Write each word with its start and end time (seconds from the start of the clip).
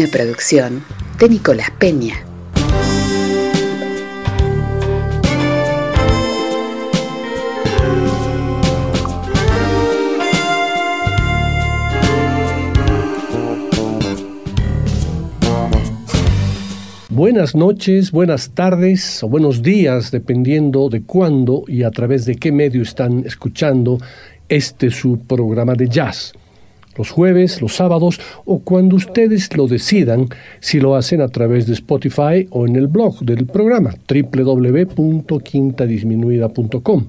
Una 0.00 0.08
producción 0.08 0.82
de 1.18 1.28
Nicolás 1.28 1.70
Peña. 1.78 2.14
Buenas 17.10 17.54
noches, 17.54 18.10
buenas 18.10 18.52
tardes 18.52 19.22
o 19.22 19.28
buenos 19.28 19.60
días, 19.60 20.10
dependiendo 20.10 20.88
de 20.88 21.02
cuándo 21.02 21.64
y 21.68 21.82
a 21.82 21.90
través 21.90 22.24
de 22.24 22.36
qué 22.36 22.52
medio 22.52 22.80
están 22.80 23.26
escuchando 23.26 23.98
este 24.48 24.90
su 24.90 25.18
programa 25.18 25.74
de 25.74 25.88
jazz 25.88 26.32
los 27.00 27.10
jueves, 27.10 27.60
los 27.62 27.76
sábados 27.76 28.20
o 28.44 28.58
cuando 28.58 28.96
ustedes 28.96 29.56
lo 29.56 29.66
decidan, 29.66 30.28
si 30.60 30.80
lo 30.80 30.96
hacen 30.96 31.22
a 31.22 31.28
través 31.28 31.66
de 31.66 31.72
Spotify 31.72 32.46
o 32.50 32.66
en 32.66 32.76
el 32.76 32.88
blog 32.88 33.20
del 33.20 33.46
programa 33.46 33.94
www.quintadisminuida.com. 34.06 37.06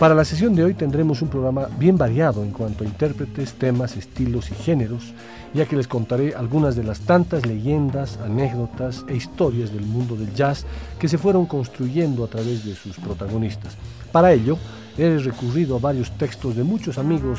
Para 0.00 0.14
la 0.14 0.24
sesión 0.24 0.54
de 0.54 0.64
hoy 0.64 0.72
tendremos 0.72 1.20
un 1.20 1.28
programa 1.28 1.68
bien 1.78 1.98
variado 1.98 2.42
en 2.42 2.52
cuanto 2.52 2.84
a 2.84 2.86
intérpretes, 2.86 3.52
temas, 3.52 3.98
estilos 3.98 4.50
y 4.50 4.54
géneros 4.54 5.12
ya 5.52 5.66
que 5.66 5.76
les 5.76 5.86
contaré 5.86 6.34
algunas 6.34 6.74
de 6.74 6.84
las 6.84 7.00
tantas 7.00 7.44
leyendas, 7.44 8.18
anécdotas 8.24 9.04
e 9.08 9.16
historias 9.16 9.74
del 9.74 9.84
mundo 9.84 10.16
del 10.16 10.32
jazz 10.32 10.64
que 10.98 11.06
se 11.06 11.18
fueron 11.18 11.44
construyendo 11.44 12.24
a 12.24 12.28
través 12.28 12.64
de 12.64 12.74
sus 12.74 12.96
protagonistas. 12.96 13.76
Para 14.10 14.32
ello, 14.32 14.56
he 14.96 15.18
recurrido 15.18 15.76
a 15.76 15.80
varios 15.80 16.16
textos 16.16 16.56
de 16.56 16.64
muchos 16.64 16.96
amigos 16.96 17.38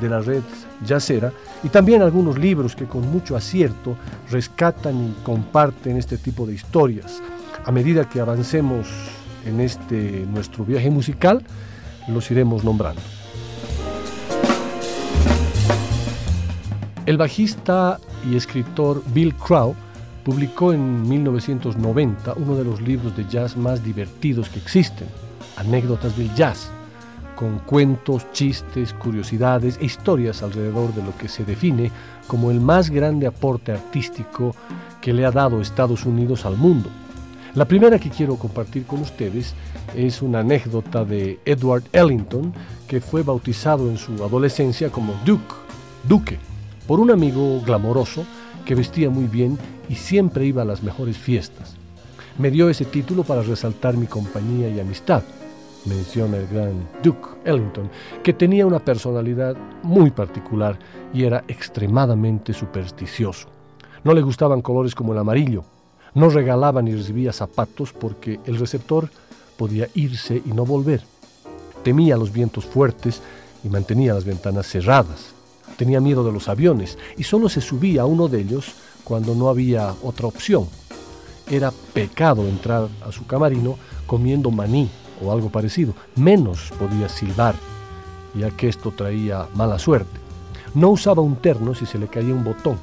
de 0.00 0.08
la 0.08 0.20
red 0.20 0.42
jazzera 0.86 1.30
y 1.62 1.68
también 1.68 2.00
algunos 2.00 2.38
libros 2.38 2.74
que 2.74 2.86
con 2.86 3.06
mucho 3.12 3.36
acierto 3.36 3.96
rescatan 4.30 5.10
y 5.10 5.24
comparten 5.24 5.98
este 5.98 6.16
tipo 6.16 6.46
de 6.46 6.54
historias. 6.54 7.20
A 7.66 7.70
medida 7.70 8.08
que 8.08 8.20
avancemos 8.20 8.88
en 9.44 9.60
este 9.60 10.24
nuestro 10.26 10.64
viaje 10.64 10.88
musical, 10.88 11.44
los 12.08 12.30
iremos 12.30 12.64
nombrando. 12.64 13.00
El 17.06 17.16
bajista 17.16 17.98
y 18.30 18.36
escritor 18.36 19.02
Bill 19.14 19.34
Crow 19.34 19.74
publicó 20.24 20.74
en 20.74 21.08
1990 21.08 22.34
uno 22.34 22.54
de 22.54 22.64
los 22.64 22.82
libros 22.82 23.16
de 23.16 23.24
jazz 23.26 23.56
más 23.56 23.82
divertidos 23.82 24.50
que 24.50 24.58
existen, 24.58 25.08
Anécdotas 25.56 26.16
del 26.18 26.34
Jazz, 26.34 26.70
con 27.34 27.60
cuentos, 27.60 28.30
chistes, 28.32 28.92
curiosidades 28.92 29.78
e 29.80 29.86
historias 29.86 30.42
alrededor 30.42 30.92
de 30.92 31.02
lo 31.02 31.16
que 31.16 31.28
se 31.28 31.44
define 31.44 31.90
como 32.26 32.50
el 32.50 32.60
más 32.60 32.90
grande 32.90 33.26
aporte 33.26 33.72
artístico 33.72 34.54
que 35.00 35.12
le 35.12 35.24
ha 35.24 35.30
dado 35.30 35.60
Estados 35.60 36.04
Unidos 36.04 36.44
al 36.44 36.56
mundo. 36.56 36.90
La 37.58 37.64
primera 37.64 37.98
que 37.98 38.08
quiero 38.08 38.36
compartir 38.36 38.86
con 38.86 39.00
ustedes 39.00 39.52
es 39.96 40.22
una 40.22 40.38
anécdota 40.38 41.04
de 41.04 41.40
Edward 41.44 41.82
Ellington, 41.92 42.54
que 42.86 43.00
fue 43.00 43.24
bautizado 43.24 43.90
en 43.90 43.98
su 43.98 44.12
adolescencia 44.22 44.92
como 44.92 45.14
Duke, 45.26 45.56
Duque, 46.04 46.38
por 46.86 47.00
un 47.00 47.10
amigo 47.10 47.60
glamoroso 47.66 48.24
que 48.64 48.76
vestía 48.76 49.10
muy 49.10 49.24
bien 49.24 49.58
y 49.88 49.96
siempre 49.96 50.46
iba 50.46 50.62
a 50.62 50.64
las 50.64 50.84
mejores 50.84 51.18
fiestas. 51.18 51.74
Me 52.38 52.52
dio 52.52 52.70
ese 52.70 52.84
título 52.84 53.24
para 53.24 53.42
resaltar 53.42 53.96
mi 53.96 54.06
compañía 54.06 54.68
y 54.68 54.78
amistad, 54.78 55.24
menciona 55.84 56.36
el 56.36 56.46
gran 56.46 56.88
Duke 57.02 57.40
Ellington, 57.44 57.90
que 58.22 58.34
tenía 58.34 58.68
una 58.68 58.78
personalidad 58.78 59.56
muy 59.82 60.12
particular 60.12 60.78
y 61.12 61.24
era 61.24 61.42
extremadamente 61.48 62.52
supersticioso. 62.52 63.48
No 64.04 64.14
le 64.14 64.22
gustaban 64.22 64.62
colores 64.62 64.94
como 64.94 65.12
el 65.12 65.18
amarillo, 65.18 65.64
no 66.18 66.28
regalaba 66.30 66.82
ni 66.82 66.94
recibía 66.94 67.32
zapatos 67.32 67.92
porque 67.92 68.40
el 68.44 68.58
receptor 68.58 69.10
podía 69.56 69.88
irse 69.94 70.42
y 70.44 70.50
no 70.50 70.66
volver. 70.66 71.02
Temía 71.82 72.16
los 72.16 72.32
vientos 72.32 72.64
fuertes 72.64 73.22
y 73.64 73.68
mantenía 73.68 74.14
las 74.14 74.24
ventanas 74.24 74.66
cerradas 74.66 75.38
tenía 75.78 76.00
miedo 76.00 76.24
de 76.24 76.32
los 76.32 76.48
aviones 76.48 76.98
y 77.16 77.22
solo 77.22 77.48
se 77.48 77.60
subía 77.62 78.02
a 78.02 78.06
uno 78.06 78.28
de 78.28 78.40
ellos 78.40 78.72
cuando 79.04 79.34
no 79.34 79.48
había 79.48 79.94
otra 80.02 80.26
opción. 80.26 80.66
Era 81.48 81.72
pecado 81.94 82.46
entrar 82.46 82.88
a 83.06 83.12
su 83.12 83.26
camarino 83.26 83.76
comiendo 84.06 84.50
maní 84.50 84.90
o 85.24 85.32
algo 85.32 85.50
parecido, 85.50 85.94
menos 86.16 86.72
podía 86.78 87.08
silbar, 87.08 87.54
ya 88.34 88.50
que 88.50 88.68
esto 88.68 88.90
traía 88.90 89.48
mala 89.54 89.78
suerte. 89.78 90.18
No 90.74 90.90
usaba 90.90 91.22
un 91.22 91.36
terno 91.36 91.74
si 91.74 91.86
se 91.86 91.98
le 91.98 92.08
caía 92.08 92.34
un 92.34 92.44
botón, 92.44 92.78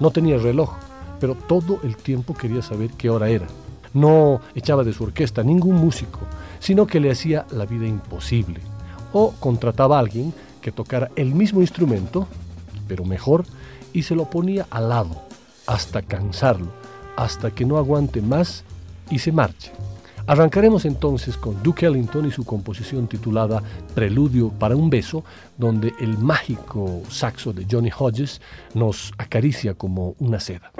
no 0.00 0.10
tenía 0.10 0.38
reloj, 0.38 0.70
pero 1.20 1.34
todo 1.34 1.80
el 1.82 1.96
tiempo 1.96 2.34
quería 2.34 2.62
saber 2.62 2.90
qué 2.90 3.10
hora 3.10 3.28
era. 3.28 3.46
No 3.94 4.40
echaba 4.54 4.84
de 4.84 4.92
su 4.92 5.04
orquesta 5.04 5.42
ningún 5.42 5.76
músico, 5.76 6.20
sino 6.58 6.86
que 6.86 7.00
le 7.00 7.10
hacía 7.10 7.46
la 7.50 7.66
vida 7.66 7.86
imposible. 7.86 8.60
O 9.12 9.32
contrataba 9.32 9.96
a 9.96 10.00
alguien 10.00 10.32
que 10.60 10.72
tocara 10.72 11.10
el 11.16 11.34
mismo 11.34 11.60
instrumento, 11.60 12.26
pero 12.86 13.04
mejor, 13.04 13.44
y 13.92 14.02
se 14.02 14.14
lo 14.14 14.28
ponía 14.28 14.66
al 14.70 14.90
lado, 14.90 15.22
hasta 15.66 16.02
cansarlo, 16.02 16.68
hasta 17.16 17.50
que 17.50 17.64
no 17.64 17.78
aguante 17.78 18.20
más 18.20 18.64
y 19.10 19.18
se 19.18 19.32
marche. 19.32 19.72
Arrancaremos 20.28 20.84
entonces 20.84 21.38
con 21.38 21.62
Duke 21.62 21.86
Ellington 21.86 22.26
y 22.26 22.30
su 22.30 22.44
composición 22.44 23.08
titulada 23.08 23.62
Preludio 23.94 24.50
para 24.50 24.76
un 24.76 24.90
beso, 24.90 25.24
donde 25.56 25.94
el 26.00 26.18
mágico 26.18 27.02
saxo 27.08 27.54
de 27.54 27.66
Johnny 27.68 27.90
Hodges 27.98 28.42
nos 28.74 29.14
acaricia 29.16 29.72
como 29.72 30.14
una 30.18 30.38
seda. 30.38 30.70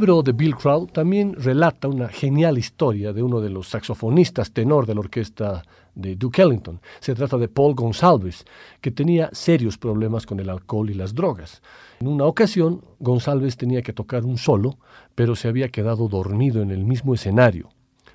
Libro 0.00 0.22
de 0.22 0.32
Bill 0.32 0.56
Crow 0.56 0.86
también 0.86 1.34
relata 1.34 1.86
una 1.86 2.08
genial 2.08 2.56
historia 2.56 3.12
de 3.12 3.22
uno 3.22 3.38
de 3.42 3.50
los 3.50 3.68
saxofonistas 3.68 4.50
tenor 4.50 4.86
de 4.86 4.94
la 4.94 5.00
orquesta 5.00 5.62
de 5.94 6.16
Duke 6.16 6.40
Ellington. 6.40 6.80
Se 7.00 7.14
trata 7.14 7.36
de 7.36 7.48
Paul 7.48 7.74
Gonsalves, 7.74 8.46
que 8.80 8.92
tenía 8.92 9.28
serios 9.32 9.76
problemas 9.76 10.24
con 10.24 10.40
el 10.40 10.48
alcohol 10.48 10.88
y 10.88 10.94
las 10.94 11.14
drogas. 11.14 11.60
En 12.00 12.08
una 12.08 12.24
ocasión, 12.24 12.82
Gonsalves 12.98 13.58
tenía 13.58 13.82
que 13.82 13.92
tocar 13.92 14.24
un 14.24 14.38
solo, 14.38 14.78
pero 15.14 15.36
se 15.36 15.48
había 15.48 15.68
quedado 15.68 16.08
dormido 16.08 16.62
en 16.62 16.70
el 16.70 16.82
mismo 16.86 17.12
escenario. 17.12 17.68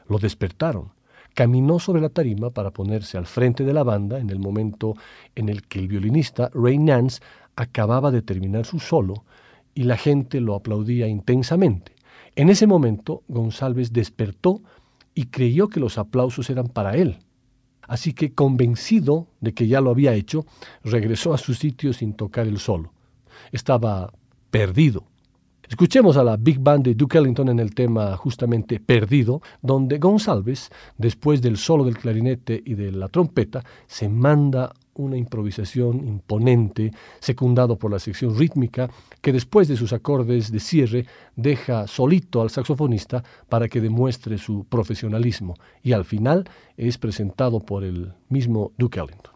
Lo 0.10 0.18
despertaron. 0.18 0.90
Caminó 1.36 1.78
sobre 1.78 2.02
la 2.02 2.10
tarima 2.10 2.50
para 2.50 2.72
ponerse 2.72 3.20
al 3.20 3.28
frente 3.28 3.64
de 3.64 3.74
la 3.74 3.84
banda 3.84 4.18
en 4.18 4.32
el 4.32 4.40
momento 4.40 4.96
en 5.36 5.50
el 5.50 5.62
que 5.68 5.78
el 5.78 5.88
violinista 5.88 6.50
Ray 6.52 6.80
Nance 6.80 7.22
acababa 7.56 8.10
de 8.10 8.24
terminar 8.24 8.66
su 8.66 8.80
solo 8.80 9.24
y 9.76 9.84
la 9.84 9.98
gente 9.98 10.42
lo 10.42 10.56
aplaudía 10.56 11.08
intensamente. 11.08 11.92
En 12.36 12.50
ese 12.50 12.66
momento, 12.66 13.24
González 13.28 13.94
despertó 13.94 14.62
y 15.14 15.26
creyó 15.26 15.68
que 15.68 15.80
los 15.80 15.98
aplausos 15.98 16.50
eran 16.50 16.68
para 16.68 16.96
él. 16.96 17.20
Así 17.88 18.14
que, 18.14 18.34
convencido 18.34 19.28
de 19.42 19.54
que 19.54 19.68
ya 19.68 19.82
lo 19.82 19.92
había 19.92 20.14
hecho, 20.14 20.46
regresó 20.84 21.34
a 21.34 21.38
su 21.38 21.54
sitio 21.54 21.94
sin 21.94 22.14
tocar 22.14 22.48
el 22.48 22.58
solo. 22.58 22.94
Estaba 23.52 24.12
perdido. 24.50 25.04
Escuchemos 25.68 26.16
a 26.18 26.24
la 26.24 26.38
Big 26.38 26.60
Band 26.60 26.86
de 26.86 26.96
Duke 26.96 27.18
Ellington 27.18 27.50
en 27.50 27.60
el 27.60 27.74
tema 27.74 28.16
justamente 28.18 28.80
Perdido, 28.80 29.42
donde 29.62 29.98
González, 29.98 30.70
después 30.98 31.42
del 31.42 31.58
solo 31.58 31.84
del 31.84 31.98
clarinete 31.98 32.62
y 32.64 32.76
de 32.76 32.92
la 32.92 33.08
trompeta, 33.08 33.64
se 33.88 34.08
manda 34.08 34.74
una 34.96 35.18
improvisación 35.18 36.08
imponente, 36.08 36.92
secundado 37.20 37.78
por 37.78 37.92
la 37.92 38.00
sección 38.00 38.38
rítmica, 38.38 38.90
que 39.22 39.34
después 39.34 39.68
de 39.68 39.78
sus 39.78 39.94
acordes 39.94 40.52
de 40.52 40.60
cierre 40.60 41.06
deja 41.36 41.88
solito 41.88 42.42
al 42.42 42.50
saxofonista 42.50 43.24
para 43.50 43.68
que 43.68 43.82
demuestre 43.82 44.38
su 44.38 44.66
profesionalismo, 44.66 45.56
y 45.84 45.94
al 45.94 46.06
final 46.06 46.50
es 46.78 46.98
presentado 46.98 47.60
por 47.60 47.84
el 47.84 48.14
mismo 48.30 48.72
Duke 48.78 49.00
Ellington. 49.00 49.36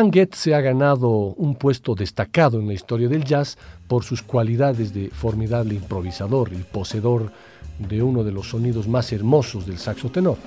Stan 0.00 0.12
Getz 0.14 0.38
se 0.38 0.54
ha 0.54 0.62
ganado 0.62 1.10
un 1.10 1.56
puesto 1.56 1.94
destacado 1.94 2.58
en 2.58 2.66
la 2.66 2.72
historia 2.72 3.06
del 3.06 3.22
jazz 3.22 3.58
por 3.86 4.02
sus 4.02 4.22
cualidades 4.22 4.94
de 4.94 5.10
formidable 5.10 5.74
improvisador 5.74 6.50
y 6.54 6.62
poseedor 6.62 7.30
de 7.78 8.02
uno 8.02 8.24
de 8.24 8.32
los 8.32 8.48
sonidos 8.48 8.88
más 8.88 9.12
hermosos 9.12 9.66
del 9.66 9.76
saxo 9.76 10.08
tenor. 10.08 10.38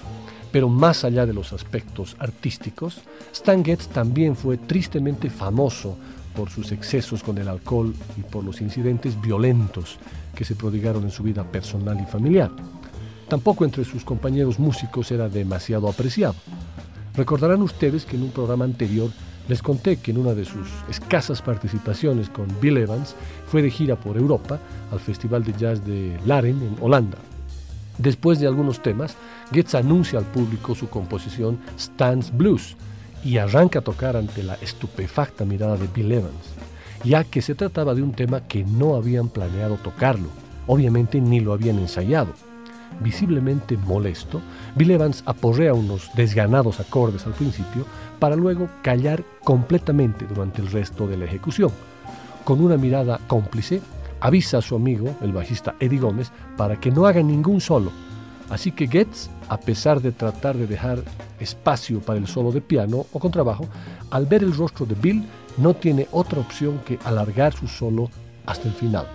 Pero 0.51 0.69
más 0.69 1.03
allá 1.03 1.27
de 1.27 1.33
los 1.33 1.53
aspectos 1.53 2.15
artísticos, 2.17 3.01
Stan 3.31 3.63
Getz 3.63 3.89
también 3.89 4.35
fue 4.35 4.57
tristemente 4.57 5.29
famoso 5.29 5.97
por 6.35 6.49
sus 6.49 6.71
excesos 6.71 7.21
con 7.21 7.37
el 7.37 7.47
alcohol 7.47 7.93
y 8.17 8.21
por 8.21 8.43
los 8.43 8.59
incidentes 8.59 9.21
violentos 9.21 9.99
que 10.33 10.45
se 10.45 10.55
prodigaron 10.55 11.03
en 11.03 11.11
su 11.11 11.21
vida 11.21 11.43
personal 11.43 12.01
y 12.01 12.07
familiar. 12.07 12.49
Tampoco 13.29 13.65
entre 13.65 13.85
sus 13.85 14.03
compañeros 14.03 14.57
músicos 14.57 15.11
era 15.11 15.29
demasiado 15.29 15.87
apreciado. 15.87 16.33
Recordarán 17.15 17.61
ustedes 17.61 18.05
que 18.05 18.15
en 18.15 18.23
un 18.23 18.31
programa 18.31 18.65
anterior 18.65 19.11
les 19.47 19.61
conté 19.61 19.97
que 19.97 20.11
en 20.11 20.17
una 20.17 20.33
de 20.33 20.45
sus 20.45 20.67
escasas 20.89 21.41
participaciones 21.41 22.29
con 22.29 22.47
Bill 22.61 22.77
Evans 22.77 23.15
fue 23.47 23.61
de 23.61 23.69
gira 23.69 23.95
por 23.95 24.17
Europa 24.17 24.59
al 24.91 24.99
Festival 24.99 25.43
de 25.43 25.53
Jazz 25.53 25.85
de 25.85 26.17
Laren 26.25 26.61
en 26.61 26.77
Holanda. 26.81 27.17
Después 27.97 28.39
de 28.39 28.47
algunos 28.47 28.81
temas, 28.81 29.15
Getz 29.51 29.75
anuncia 29.75 30.17
al 30.17 30.25
público 30.25 30.73
su 30.73 30.89
composición 30.89 31.59
Stan's 31.77 32.35
Blues 32.35 32.75
y 33.23 33.37
arranca 33.37 33.79
a 33.79 33.83
tocar 33.83 34.17
ante 34.17 34.43
la 34.43 34.55
estupefacta 34.55 35.45
mirada 35.45 35.77
de 35.77 35.87
Bill 35.87 36.11
Evans, 36.11 36.55
ya 37.03 37.23
que 37.23 37.41
se 37.41 37.55
trataba 37.55 37.93
de 37.93 38.01
un 38.01 38.13
tema 38.13 38.41
que 38.47 38.63
no 38.63 38.95
habían 38.95 39.29
planeado 39.29 39.75
tocarlo, 39.75 40.29
obviamente 40.67 41.21
ni 41.21 41.39
lo 41.39 41.53
habían 41.53 41.79
ensayado. 41.79 42.33
Visiblemente 43.03 43.75
molesto, 43.75 44.41
Bill 44.75 44.91
Evans 44.91 45.23
aporrea 45.25 45.73
unos 45.73 46.09
desganados 46.15 46.79
acordes 46.79 47.25
al 47.27 47.33
principio 47.33 47.85
para 48.17 48.37
luego 48.37 48.69
callar 48.81 49.23
completamente 49.43 50.25
durante 50.25 50.61
el 50.61 50.71
resto 50.71 51.05
de 51.05 51.17
la 51.17 51.25
ejecución. 51.25 51.71
Con 52.45 52.61
una 52.61 52.77
mirada 52.77 53.19
cómplice, 53.27 53.81
avisa 54.21 54.59
a 54.59 54.61
su 54.61 54.75
amigo, 54.75 55.15
el 55.21 55.33
bajista 55.33 55.75
Eddie 55.81 55.99
Gómez, 55.99 56.31
para 56.55 56.79
que 56.79 56.91
no 56.91 57.05
haga 57.05 57.21
ningún 57.21 57.59
solo. 57.59 57.91
Así 58.49 58.71
que 58.71 58.87
Getz, 58.87 59.29
a 59.49 59.59
pesar 59.59 60.01
de 60.01 60.13
tratar 60.13 60.55
de 60.55 60.67
dejar 60.67 60.99
espacio 61.39 61.99
para 61.99 62.19
el 62.19 62.27
solo 62.27 62.51
de 62.51 62.61
piano 62.61 63.05
o 63.11 63.19
contrabajo, 63.19 63.65
al 64.11 64.25
ver 64.25 64.43
el 64.43 64.55
rostro 64.55 64.85
de 64.85 64.95
Bill, 64.95 65.25
no 65.57 65.73
tiene 65.73 66.07
otra 66.11 66.39
opción 66.39 66.79
que 66.85 66.99
alargar 67.03 67.53
su 67.53 67.67
solo 67.67 68.09
hasta 68.45 68.67
el 68.67 68.73
final. 68.73 69.07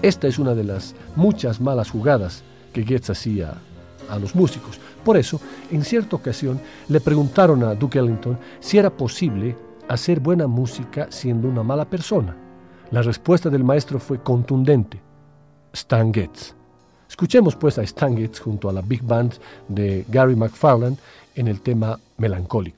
Esta 0.00 0.26
es 0.26 0.38
una 0.38 0.54
de 0.54 0.64
las 0.64 0.94
muchas 1.16 1.60
malas 1.60 1.90
jugadas 1.90 2.44
que 2.72 2.84
Getz 2.84 3.10
hacía 3.10 3.54
a 4.08 4.18
los 4.18 4.34
músicos. 4.34 4.80
Por 5.04 5.16
eso, 5.16 5.40
en 5.70 5.84
cierta 5.84 6.16
ocasión, 6.16 6.60
le 6.88 7.00
preguntaron 7.00 7.62
a 7.64 7.74
Duke 7.74 7.98
Ellington 7.98 8.38
si 8.60 8.78
era 8.78 8.90
posible 8.90 9.56
hacer 9.88 10.20
buena 10.20 10.46
música 10.46 11.08
siendo 11.10 11.48
una 11.48 11.62
mala 11.62 11.84
persona. 11.88 12.36
La 12.90 13.02
respuesta 13.02 13.50
del 13.50 13.64
maestro 13.64 13.98
fue 13.98 14.22
contundente. 14.22 15.00
Stan 15.72 16.12
Getz. 16.12 16.54
Escuchemos 17.08 17.56
pues 17.56 17.78
a 17.78 17.82
Stan 17.82 18.16
Getz 18.16 18.40
junto 18.40 18.68
a 18.68 18.72
la 18.72 18.82
Big 18.82 19.02
Band 19.02 19.34
de 19.68 20.04
Gary 20.08 20.36
McFarland 20.36 20.98
en 21.34 21.48
el 21.48 21.60
tema 21.60 21.98
melancólico. 22.16 22.77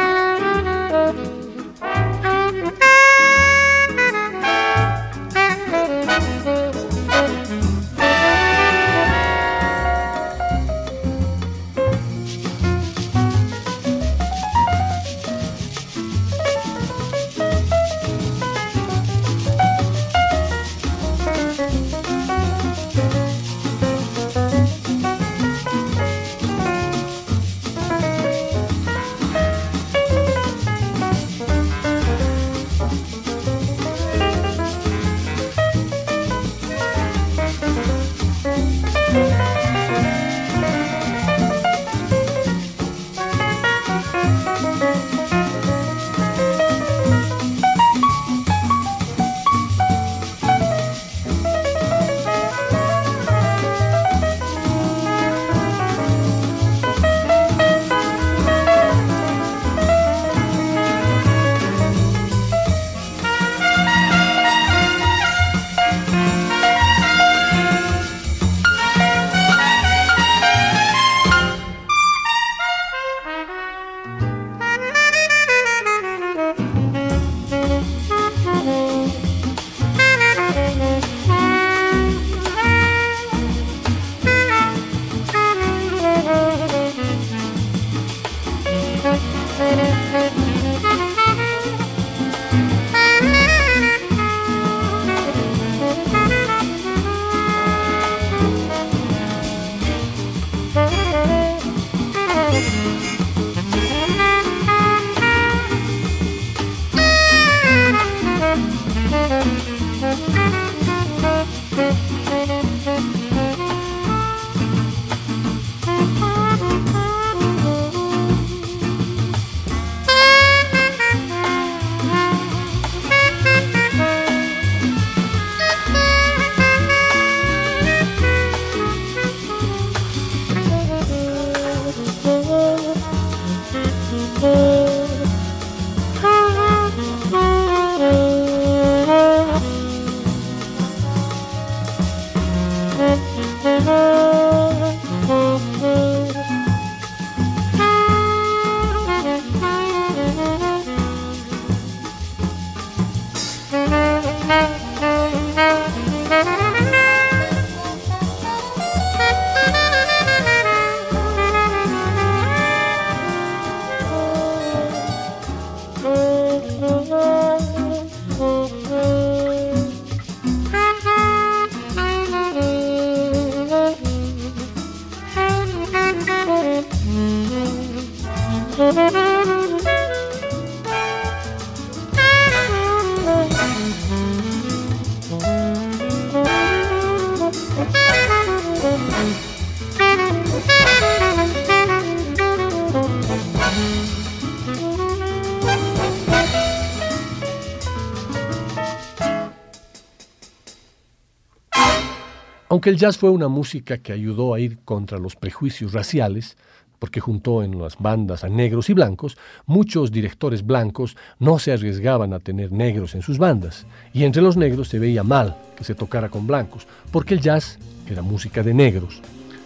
Aunque 202.71 202.89
el 202.89 202.95
jazz 202.95 203.17
fue 203.17 203.29
una 203.29 203.49
música 203.49 203.97
que 203.97 204.13
ayudó 204.13 204.53
a 204.53 204.61
ir 204.61 204.77
contra 204.85 205.17
los 205.17 205.35
prejuicios 205.35 205.91
raciales, 205.91 206.55
porque 206.99 207.19
juntó 207.19 207.63
en 207.63 207.77
las 207.77 207.97
bandas 207.97 208.45
a 208.45 208.47
negros 208.47 208.89
y 208.89 208.93
blancos, 208.93 209.37
muchos 209.65 210.09
directores 210.09 210.65
blancos 210.65 211.17
no 211.37 211.59
se 211.59 211.73
arriesgaban 211.73 212.31
a 212.31 212.39
tener 212.39 212.71
negros 212.71 213.13
en 213.13 213.23
sus 213.23 213.37
bandas, 213.39 213.85
y 214.13 214.23
entre 214.23 214.41
los 214.41 214.55
negros 214.55 214.87
se 214.87 214.99
veía 214.99 215.21
mal 215.21 215.57
que 215.75 215.83
se 215.83 215.95
tocara 215.95 216.29
con 216.29 216.47
blancos, 216.47 216.87
porque 217.11 217.33
el 217.33 217.41
jazz 217.41 217.77
era 218.09 218.21
música 218.21 218.63
de 218.63 218.73
negros. 218.73 219.21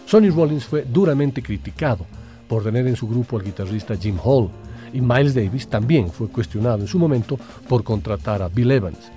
Sonny 0.06 0.30
Rollins 0.30 0.64
fue 0.64 0.84
duramente 0.84 1.44
criticado 1.44 2.06
por 2.48 2.64
tener 2.64 2.88
en 2.88 2.96
su 2.96 3.06
grupo 3.06 3.38
al 3.38 3.44
guitarrista 3.44 3.94
Jim 3.94 4.18
Hall, 4.24 4.50
y 4.92 5.00
Miles 5.00 5.36
Davis 5.36 5.68
también 5.68 6.10
fue 6.10 6.26
cuestionado 6.26 6.80
en 6.80 6.88
su 6.88 6.98
momento 6.98 7.38
por 7.68 7.84
contratar 7.84 8.42
a 8.42 8.48
Bill 8.48 8.72
Evans. 8.72 9.12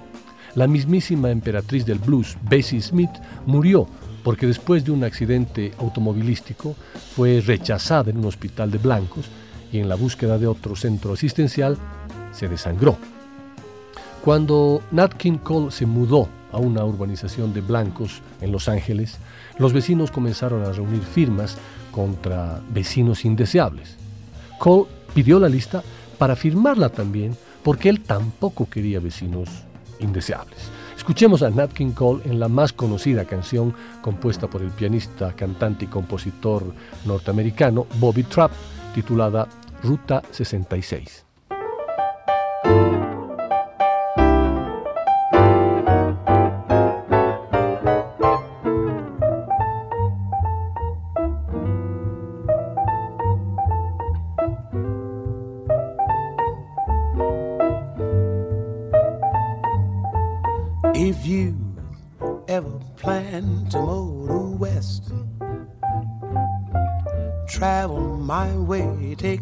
La 0.56 0.68
mismísima 0.68 1.30
emperatriz 1.30 1.86
del 1.86 2.00
blues, 2.00 2.38
Bessie 2.50 2.82
Smith, 2.82 3.12
murió 3.46 3.88
porque 4.24 4.48
después 4.48 4.84
de 4.84 4.92
un 4.92 5.04
accidente 5.04 5.72
automovilístico 5.80 6.76
fue 7.16 7.42
rechazada 7.42 8.10
en 8.10 8.18
un 8.18 8.26
hospital 8.26 8.72
de 8.72 8.78
blancos 8.78 9.26
y 9.72 9.80
en 9.80 9.88
la 9.88 9.96
búsqueda 9.96 10.38
de 10.38 10.48
otro 10.48 10.76
centro 10.76 11.14
asistencial 11.14 11.78
se 12.32 12.48
desangró. 12.48 12.98
Cuando 14.24 14.82
Nat 14.92 15.14
King 15.14 15.38
Cole 15.38 15.72
se 15.72 15.86
mudó 15.86 16.28
a 16.52 16.58
una 16.58 16.84
urbanización 16.84 17.54
de 17.54 17.62
blancos 17.62 18.22
en 18.42 18.52
Los 18.52 18.68
Ángeles, 18.68 19.18
los 19.58 19.72
vecinos 19.72 20.12
comenzaron 20.12 20.66
a 20.66 20.72
reunir 20.72 21.02
firmas 21.02 21.58
contra 21.92 22.62
vecinos 22.70 23.24
indeseables. 23.24 23.96
Cole 24.58 24.90
pidió 25.14 25.40
la 25.40 25.48
lista 25.48 25.84
para 26.18 26.36
firmarla 26.36 26.90
también 26.90 27.38
porque 27.64 27.90
él 27.90 28.02
tampoco 28.02 28.70
quería 28.70 29.00
vecinos 29.00 29.50
indeseables. 30.00 30.72
Escuchemos 30.98 31.42
a 31.44 31.50
Nat 31.50 31.72
King 31.72 31.92
Cole 31.92 32.22
en 32.26 32.40
la 32.40 32.48
más 32.48 32.74
conocida 32.74 33.26
canción 33.26 33.74
compuesta 34.02 34.48
por 34.48 34.62
el 34.62 34.70
pianista, 34.72 35.34
cantante 35.34 35.86
y 35.86 35.88
compositor 35.88 36.64
norteamericano 37.06 37.88
Bobby 37.96 38.24
Trapp, 38.24 38.52
titulada 38.94 39.48
Ruta 39.82 40.22
66. 40.32 41.29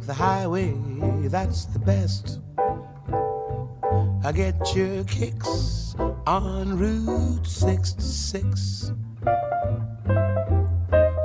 The 0.08 0.14
highway, 0.14 0.74
that's 1.28 1.66
the 1.66 1.80
best. 1.80 2.40
I 4.24 4.32
get 4.34 4.76
your 4.76 5.04
kicks 5.04 5.96
on 6.26 6.78
Route 6.78 7.46
66. 7.46 8.94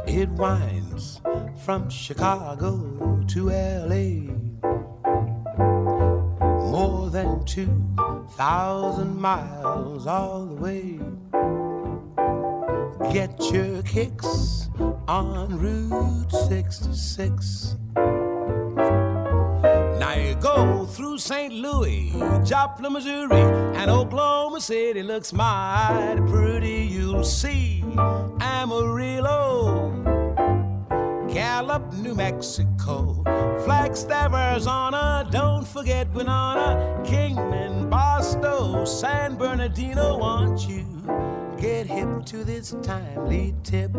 It 0.06 0.28
winds 0.30 1.20
from 1.64 1.88
Chicago 1.88 3.24
to 3.28 3.50
LA. 3.50 4.32
More 6.70 7.10
than 7.10 7.44
2,000 7.44 9.20
miles 9.20 10.06
all 10.06 10.46
the 10.46 10.54
way. 10.54 11.01
Get 13.12 13.52
your 13.52 13.82
kicks 13.82 14.70
on 15.06 15.58
Route 15.58 16.32
66. 16.48 17.76
Now 20.00 20.14
you 20.14 20.34
go 20.36 20.86
through 20.86 21.18
St. 21.18 21.52
Louis, 21.52 22.10
Joplin, 22.42 22.90
Missouri, 22.90 23.42
and 23.76 23.90
Oklahoma 23.90 24.62
City 24.62 25.02
looks 25.02 25.34
mighty 25.34 26.22
pretty. 26.22 26.88
You'll 26.90 27.22
see 27.22 27.84
Amarillo, 28.40 29.90
Gallup, 31.30 31.92
New 31.92 32.14
Mexico, 32.14 33.22
Flagstaff, 33.66 34.32
Arizona. 34.32 35.28
Don't 35.30 35.68
forget 35.68 36.10
Winona, 36.14 36.98
Kingman, 37.04 37.90
Boston, 37.90 38.86
San 38.86 39.36
Bernardino. 39.36 40.16
Want 40.16 40.66
you 40.66 40.86
get 41.62 41.86
hip 41.86 42.24
to 42.26 42.42
this 42.42 42.74
timely 42.82 43.54
tip 43.62 43.92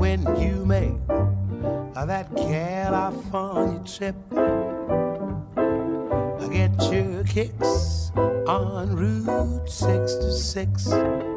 when 0.00 0.22
you 0.40 0.64
make 0.64 1.06
that 1.06 2.34
California 2.34 3.78
trip. 3.84 4.16
Get 6.50 6.72
your 6.90 7.24
kicks 7.24 8.10
on 8.46 8.96
Route 8.96 9.68
66. 9.68 11.33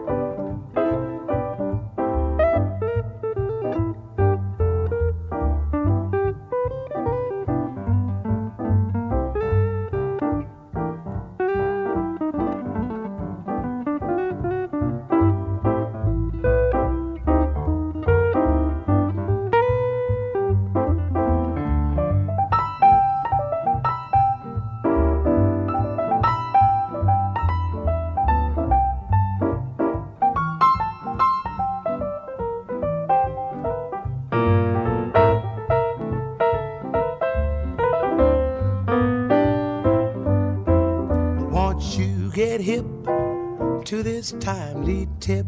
This 44.31 44.43
timely 44.43 45.07
tip 45.19 45.45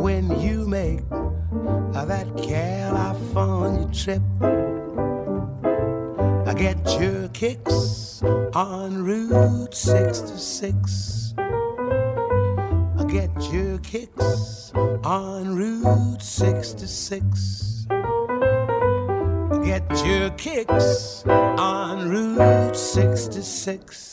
when 0.00 0.40
you 0.40 0.66
make 0.66 1.08
that 1.10 2.26
California 2.42 3.88
trip. 3.92 4.22
I 6.46 6.54
get 6.54 7.00
your 7.00 7.28
kicks 7.28 8.22
on 8.54 9.04
Route 9.04 9.74
66. 9.74 11.34
I 11.36 13.04
get 13.04 13.30
your 13.52 13.78
kicks 13.78 14.72
on 14.74 15.54
Route 15.56 16.22
66. 16.22 17.86
I 17.90 19.60
get 19.64 20.04
your 20.04 20.30
kicks 20.30 21.24
on 21.26 22.08
Route 22.08 22.76
66. 22.76 24.08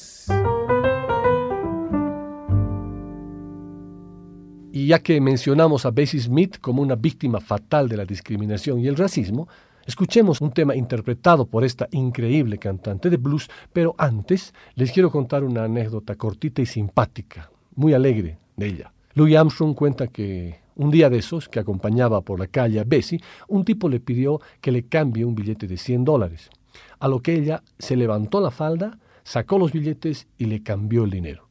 Y 4.86 4.90
ya 4.90 5.00
que 5.00 5.20
mencionamos 5.20 5.84
a 5.88 5.90
Bessie 5.90 6.20
Smith 6.20 6.60
como 6.62 6.84
una 6.84 6.96
víctima 6.96 7.42
fatal 7.42 7.90
de 7.90 7.98
la 7.98 8.06
discriminación 8.06 8.80
y 8.80 8.86
el 8.86 8.96
racismo, 8.96 9.48
escuchemos 9.84 10.42
un 10.42 10.52
tema 10.52 10.76
interpretado 10.76 11.48
por 11.48 11.64
esta 11.64 11.88
increíble 11.90 12.60
cantante 12.60 13.10
de 13.10 13.18
blues, 13.18 13.50
pero 13.74 13.96
antes 13.98 14.54
les 14.76 14.92
quiero 14.92 15.10
contar 15.10 15.44
una 15.44 15.64
anécdota 15.64 16.14
cortita 16.14 16.62
y 16.62 16.68
simpática, 16.68 17.50
muy 17.74 17.96
alegre 17.96 18.38
de 18.58 18.68
ella. 18.68 18.94
Louis 19.16 19.36
Armstrong 19.36 19.74
cuenta 19.74 20.06
que 20.06 20.60
un 20.76 20.92
día 20.92 21.10
de 21.10 21.18
esos, 21.18 21.50
que 21.50 21.60
acompañaba 21.60 22.22
por 22.22 22.40
la 22.40 22.46
calle 22.46 22.80
a 22.80 22.84
Bessie, 22.84 23.24
un 23.48 23.66
tipo 23.66 23.90
le 23.90 24.00
pidió 24.00 24.40
que 24.62 24.72
le 24.72 24.86
cambie 24.86 25.26
un 25.26 25.34
billete 25.34 25.66
de 25.66 25.78
100 25.78 26.06
dólares, 26.06 26.52
a 27.00 27.08
lo 27.08 27.24
que 27.24 27.34
ella 27.34 27.64
se 27.80 27.96
levantó 27.96 28.40
la 28.40 28.52
falda, 28.52 29.00
sacó 29.24 29.58
los 29.58 29.72
billetes 29.72 30.28
y 30.38 30.46
le 30.46 30.62
cambió 30.62 31.06
el 31.06 31.10
dinero. 31.10 31.48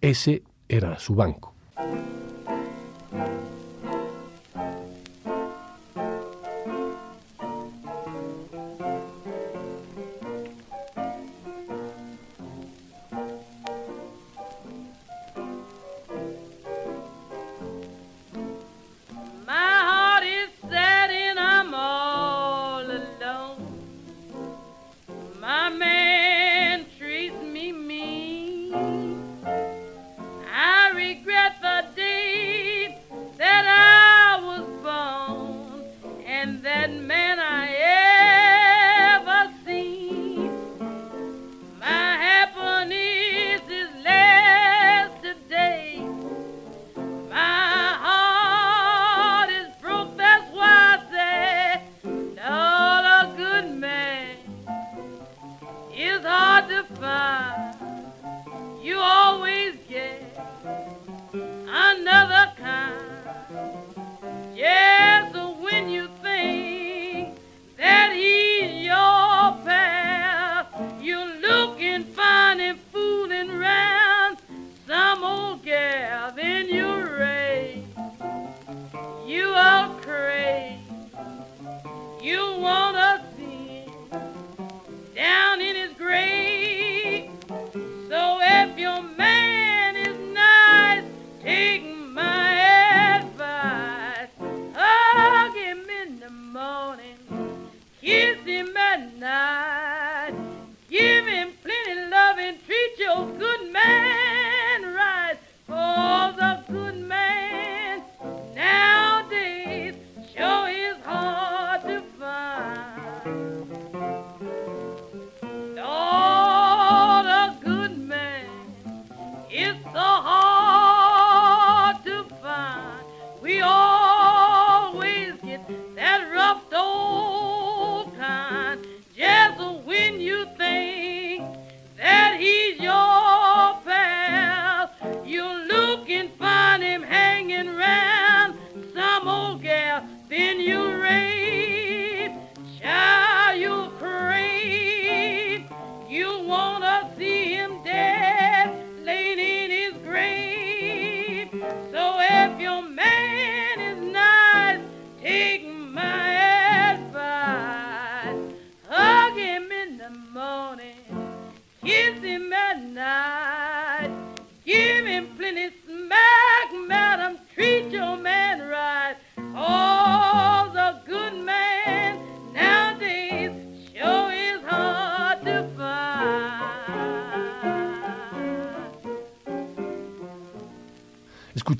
Ese 0.00 0.42
era 0.68 0.98
su 0.98 1.14
banco. 1.14 1.54
Thank 3.14 3.28
you. 3.28 3.53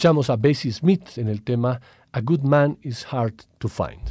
A 0.06 0.36
Bessie 0.36 0.70
Smith 0.70 1.16
en 1.16 1.28
el 1.28 1.40
tema 1.40 1.80
A 2.12 2.20
Good 2.20 2.42
Man 2.42 2.76
is 2.82 3.06
Hard 3.10 3.36
to 3.56 3.68
Find. 3.68 4.02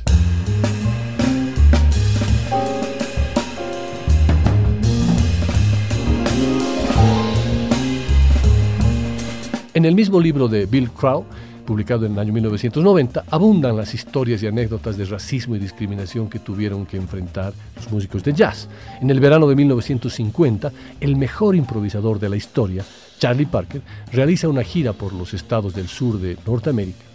En 9.75 9.85
el 9.85 9.93
mismo 9.93 10.19
libro 10.19 10.47
de 10.47 10.65
Bill 10.65 10.89
Crow, 10.89 11.25
publicado 11.63 12.07
en 12.07 12.13
el 12.13 12.19
año 12.19 12.33
1990, 12.33 13.25
abundan 13.29 13.77
las 13.77 13.93
historias 13.93 14.41
y 14.41 14.47
anécdotas 14.47 14.97
de 14.97 15.05
racismo 15.05 15.55
y 15.55 15.59
discriminación 15.59 16.27
que 16.27 16.39
tuvieron 16.39 16.87
que 16.87 16.97
enfrentar 16.97 17.53
los 17.75 17.91
músicos 17.91 18.23
de 18.23 18.33
jazz. 18.33 18.67
En 18.99 19.11
el 19.11 19.19
verano 19.19 19.47
de 19.47 19.55
1950, 19.55 20.71
el 20.99 21.15
mejor 21.17 21.55
improvisador 21.55 22.19
de 22.19 22.29
la 22.29 22.35
historia, 22.35 22.83
Charlie 23.23 23.45
Parker, 23.45 23.81
realiza 24.11 24.49
una 24.49 24.63
gira 24.63 24.91
por 24.91 25.13
los 25.13 25.33
estados 25.33 25.73
del 25.73 25.87
sur 25.87 26.19
de 26.19 26.37
Norteamérica. 26.45 27.05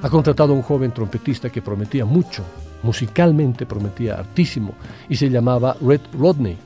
Ha 0.00 0.08
contratado 0.08 0.52
a 0.52 0.56
un 0.56 0.62
joven 0.62 0.92
trompetista 0.92 1.50
que 1.50 1.60
prometía 1.60 2.04
mucho, 2.04 2.44
musicalmente 2.84 3.66
prometía 3.66 4.14
hartísimo, 4.14 4.74
y 5.08 5.16
se 5.16 5.28
llamaba 5.28 5.76
Red 5.80 6.02
Rodney. 6.16 6.56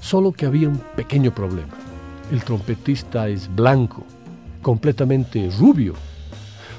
Solo 0.00 0.32
que 0.32 0.46
había 0.46 0.70
un 0.70 0.80
pequeño 0.96 1.34
problema. 1.34 1.74
El 2.32 2.42
trompetista 2.42 3.28
es 3.28 3.54
blanco, 3.54 4.06
completamente 4.62 5.50
rubio. 5.58 5.92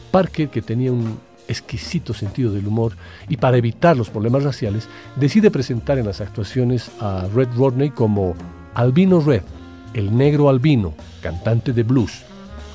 Parker, 0.10 0.50
que 0.50 0.64
tenía 0.64 0.92
un 0.92 1.20
exquisito 1.48 2.16
sentido 2.16 2.54
del 2.54 2.66
humor 2.66 2.94
y 3.30 3.38
para 3.38 3.58
evitar 3.58 3.96
los 3.96 4.10
problemas 4.10 4.42
raciales, 4.42 4.90
decide 5.16 5.52
presentar 5.52 6.00
en 6.00 6.08
las 6.08 6.22
actuaciones 6.22 6.90
a 7.00 7.28
Red 7.36 7.50
Rodney 7.56 7.92
como 7.92 8.34
Albino 8.74 9.20
Red 9.20 9.44
El 9.96 10.16
Negro 10.16 10.50
Albino, 10.50 10.94
cantante 11.22 11.72
de 11.72 11.84
blues. 11.84 12.24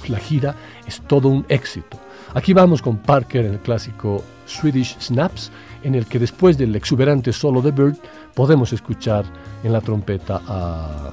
La 0.08 0.18
gira 0.18 0.54
es 0.86 1.02
todo 1.02 1.28
un 1.28 1.44
éxito. 1.50 2.00
Aquí 2.32 2.54
vamos 2.54 2.80
con 2.80 2.96
Parker 2.96 3.44
en 3.44 3.52
el 3.52 3.60
clásico 3.60 4.24
Swedish 4.46 4.96
Snaps, 4.98 5.52
en 5.82 5.94
el 5.94 6.06
que 6.06 6.18
después 6.18 6.56
del 6.56 6.74
exuberante 6.74 7.34
solo 7.34 7.60
de 7.60 7.72
Bird 7.72 7.98
podemos 8.34 8.72
escuchar 8.72 9.26
en 9.62 9.74
la 9.74 9.82
trompeta 9.82 10.40
a 10.46 11.12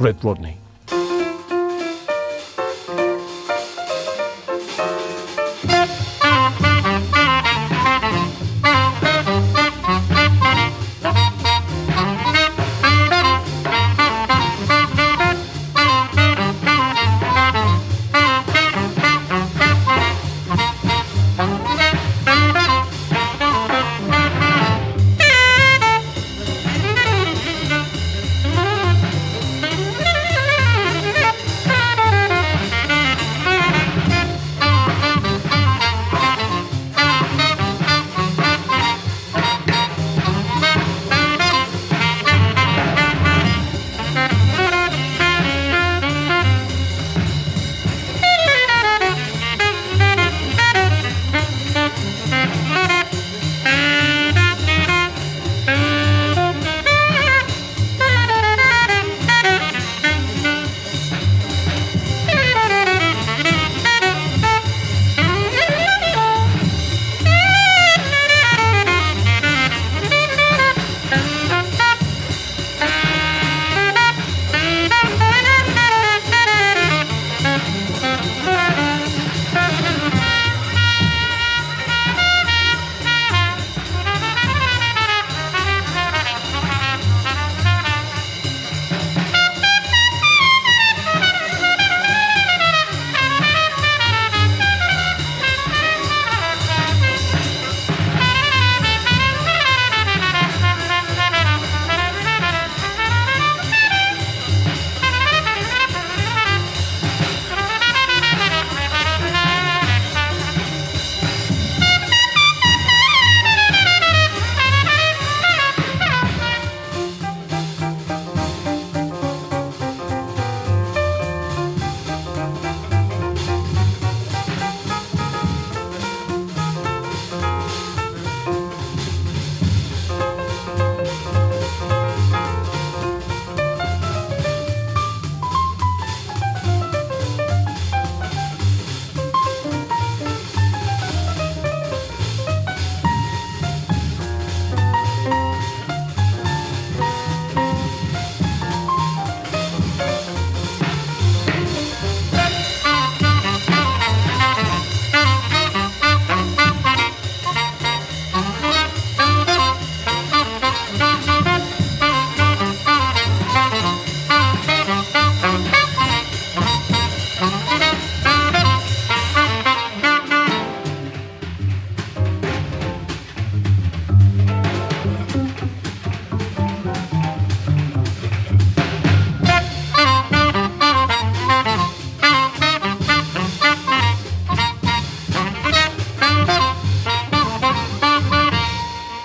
Red 0.00 0.16
Rodney. 0.24 0.63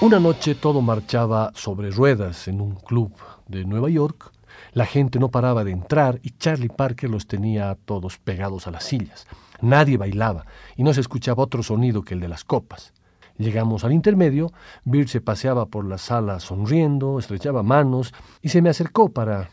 Una 0.10 0.20
noche 0.20 0.56
todo 0.56 0.82
marchaba 0.82 1.52
sobre 1.54 1.92
ruedas 1.92 2.48
en 2.48 2.62
un 2.62 2.74
club 2.78 3.14
de 3.48 3.64
Nueva 3.64 3.92
York. 3.92 4.32
La 4.74 4.88
gente 4.88 5.20
no 5.20 5.30
paraba 5.30 5.64
de 5.64 5.70
entrar 5.70 6.20
y 6.24 6.32
Charlie 6.32 6.68
Parker 6.68 7.12
los 7.12 7.28
tenía 7.28 7.78
todos 7.86 8.18
pegados 8.18 8.66
a 8.66 8.72
las 8.72 8.86
sillas. 8.86 9.28
Nadie 9.62 9.98
bailaba 9.98 10.48
y 10.76 10.82
no 10.82 10.96
se 10.96 11.02
escuchaba 11.02 11.44
otro 11.44 11.62
sonido 11.62 12.02
que 12.02 12.16
el 12.16 12.22
de 12.22 12.28
las 12.28 12.44
copas. 12.44 12.92
Llegamos 13.38 13.84
al 13.84 13.94
intermedio, 13.94 14.52
Bill 14.84 15.08
se 15.08 15.22
paseaba 15.22 15.68
por 15.68 15.86
la 15.86 16.00
sala 16.00 16.40
sonriendo, 16.40 17.20
estrechaba 17.20 17.62
manos 17.62 18.12
y 18.42 18.50
se 18.50 18.64
me 18.64 18.72
acercó 18.72 19.10
para 19.10 19.52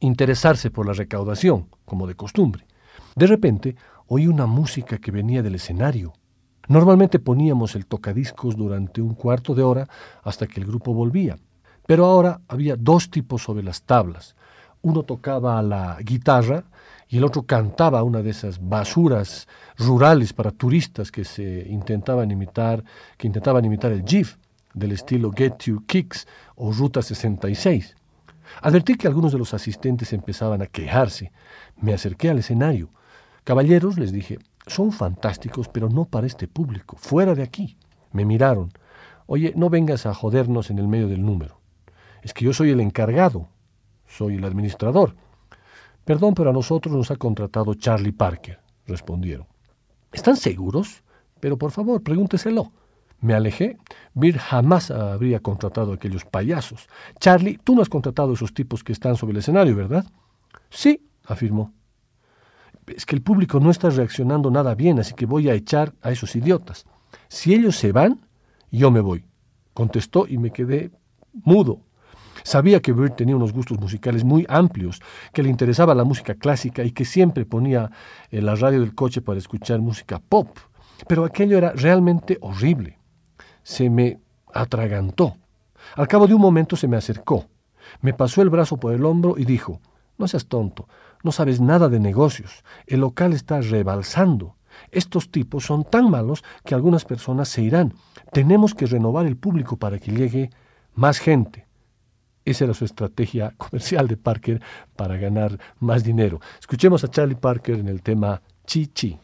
interesarse 0.00 0.70
por 0.70 0.86
la 0.86 0.92
recaudación, 0.92 1.70
como 1.86 2.06
de 2.06 2.14
costumbre. 2.14 2.66
De 3.16 3.26
repente 3.26 3.74
oí 4.06 4.26
una 4.26 4.44
música 4.44 4.98
que 4.98 5.12
venía 5.12 5.42
del 5.42 5.54
escenario. 5.54 6.12
Normalmente 6.68 7.18
poníamos 7.18 7.74
el 7.74 7.86
tocadiscos 7.86 8.54
durante 8.54 9.00
un 9.00 9.14
cuarto 9.14 9.54
de 9.54 9.62
hora 9.62 9.88
hasta 10.22 10.46
que 10.46 10.60
el 10.60 10.66
grupo 10.66 10.92
volvía, 10.92 11.38
pero 11.86 12.04
ahora 12.04 12.42
había 12.46 12.76
dos 12.76 13.10
tipos 13.10 13.42
sobre 13.42 13.62
las 13.62 13.82
tablas. 13.82 14.36
Uno 14.82 15.02
tocaba 15.02 15.60
la 15.62 15.96
guitarra 16.02 16.64
y 17.08 17.16
el 17.16 17.24
otro 17.24 17.44
cantaba 17.44 18.02
una 18.02 18.20
de 18.20 18.30
esas 18.30 18.60
basuras 18.68 19.48
rurales 19.78 20.34
para 20.34 20.50
turistas 20.50 21.10
que 21.10 21.24
se 21.24 21.66
intentaban 21.70 22.30
imitar, 22.30 22.84
que 23.16 23.26
intentaban 23.26 23.64
imitar 23.64 23.90
el 23.90 24.04
GIF 24.04 24.36
del 24.74 24.92
estilo 24.92 25.32
Get 25.34 25.58
Your 25.60 25.82
Kicks 25.86 26.28
o 26.54 26.70
Ruta 26.70 27.00
66. 27.00 27.96
Advertí 28.60 28.96
que 28.96 29.06
algunos 29.06 29.32
de 29.32 29.38
los 29.38 29.54
asistentes 29.54 30.12
empezaban 30.12 30.60
a 30.60 30.66
quejarse. 30.66 31.32
Me 31.80 31.94
acerqué 31.94 32.28
al 32.28 32.38
escenario. 32.38 32.90
Caballeros, 33.44 33.98
les 33.98 34.12
dije, 34.12 34.38
son 34.68 34.92
fantásticos, 34.92 35.68
pero 35.68 35.88
no 35.88 36.04
para 36.04 36.26
este 36.26 36.46
público, 36.48 36.96
fuera 36.96 37.34
de 37.34 37.42
aquí. 37.42 37.76
Me 38.12 38.24
miraron. 38.24 38.70
Oye, 39.26 39.52
no 39.56 39.68
vengas 39.68 40.06
a 40.06 40.14
jodernos 40.14 40.70
en 40.70 40.78
el 40.78 40.88
medio 40.88 41.08
del 41.08 41.24
número. 41.24 41.60
Es 42.22 42.32
que 42.32 42.44
yo 42.44 42.52
soy 42.52 42.70
el 42.70 42.80
encargado, 42.80 43.48
soy 44.06 44.36
el 44.36 44.44
administrador. 44.44 45.14
Perdón, 46.04 46.34
pero 46.34 46.50
a 46.50 46.52
nosotros 46.52 46.94
nos 46.94 47.10
ha 47.10 47.16
contratado 47.16 47.74
Charlie 47.74 48.12
Parker, 48.12 48.60
respondieron. 48.86 49.46
¿Están 50.12 50.36
seguros? 50.36 51.02
Pero 51.40 51.58
por 51.58 51.70
favor, 51.70 52.02
pregúnteselo. 52.02 52.72
Me 53.20 53.34
alejé. 53.34 53.76
Bill 54.14 54.38
jamás 54.38 54.90
habría 54.90 55.40
contratado 55.40 55.92
a 55.92 55.96
aquellos 55.96 56.24
payasos. 56.24 56.88
Charlie, 57.20 57.58
tú 57.62 57.74
no 57.74 57.82
has 57.82 57.88
contratado 57.88 58.30
a 58.30 58.34
esos 58.34 58.54
tipos 58.54 58.82
que 58.84 58.92
están 58.92 59.16
sobre 59.16 59.32
el 59.32 59.38
escenario, 59.38 59.76
¿verdad? 59.76 60.06
Sí, 60.70 61.06
afirmó 61.24 61.72
es 62.96 63.06
que 63.06 63.16
el 63.16 63.22
público 63.22 63.60
no 63.60 63.70
está 63.70 63.90
reaccionando 63.90 64.50
nada 64.50 64.74
bien, 64.74 64.98
así 64.98 65.14
que 65.14 65.26
voy 65.26 65.48
a 65.48 65.54
echar 65.54 65.92
a 66.02 66.10
esos 66.10 66.34
idiotas. 66.36 66.86
Si 67.28 67.54
ellos 67.54 67.76
se 67.76 67.92
van, 67.92 68.20
yo 68.70 68.90
me 68.90 69.00
voy. 69.00 69.24
Contestó 69.74 70.26
y 70.26 70.38
me 70.38 70.50
quedé 70.50 70.90
mudo. 71.32 71.80
Sabía 72.42 72.80
que 72.80 72.92
Bird 72.92 73.12
tenía 73.12 73.36
unos 73.36 73.52
gustos 73.52 73.78
musicales 73.78 74.24
muy 74.24 74.46
amplios, 74.48 75.00
que 75.32 75.42
le 75.42 75.50
interesaba 75.50 75.94
la 75.94 76.04
música 76.04 76.34
clásica 76.34 76.84
y 76.84 76.92
que 76.92 77.04
siempre 77.04 77.44
ponía 77.44 77.90
en 78.30 78.46
la 78.46 78.54
radio 78.54 78.80
del 78.80 78.94
coche 78.94 79.20
para 79.20 79.38
escuchar 79.38 79.80
música 79.80 80.20
pop. 80.20 80.56
Pero 81.06 81.24
aquello 81.24 81.58
era 81.58 81.72
realmente 81.72 82.38
horrible. 82.40 82.98
Se 83.62 83.90
me 83.90 84.18
atragantó. 84.52 85.36
Al 85.94 86.08
cabo 86.08 86.26
de 86.26 86.34
un 86.34 86.40
momento 86.40 86.76
se 86.76 86.88
me 86.88 86.96
acercó, 86.96 87.46
me 88.00 88.12
pasó 88.12 88.42
el 88.42 88.50
brazo 88.50 88.76
por 88.76 88.94
el 88.94 89.04
hombro 89.04 89.34
y 89.38 89.44
dijo, 89.44 89.80
no 90.18 90.28
seas 90.28 90.46
tonto, 90.46 90.88
no 91.22 91.32
sabes 91.32 91.60
nada 91.60 91.88
de 91.88 92.00
negocios, 92.00 92.64
el 92.86 93.00
local 93.00 93.32
está 93.32 93.60
rebalsando. 93.60 94.56
Estos 94.90 95.30
tipos 95.30 95.64
son 95.64 95.84
tan 95.84 96.10
malos 96.10 96.44
que 96.64 96.74
algunas 96.74 97.04
personas 97.04 97.48
se 97.48 97.62
irán. 97.62 97.94
Tenemos 98.32 98.74
que 98.74 98.86
renovar 98.86 99.26
el 99.26 99.36
público 99.36 99.76
para 99.76 99.98
que 99.98 100.12
llegue 100.12 100.50
más 100.94 101.18
gente. 101.18 101.66
Esa 102.44 102.64
era 102.64 102.74
su 102.74 102.84
estrategia 102.84 103.54
comercial 103.56 104.08
de 104.08 104.16
Parker 104.16 104.62
para 104.96 105.16
ganar 105.16 105.58
más 105.80 106.04
dinero. 106.04 106.40
Escuchemos 106.60 107.04
a 107.04 107.08
Charlie 107.08 107.34
Parker 107.34 107.78
en 107.78 107.88
el 107.88 108.02
tema 108.02 108.40
Chi 108.64 108.86
Chi. 108.86 109.18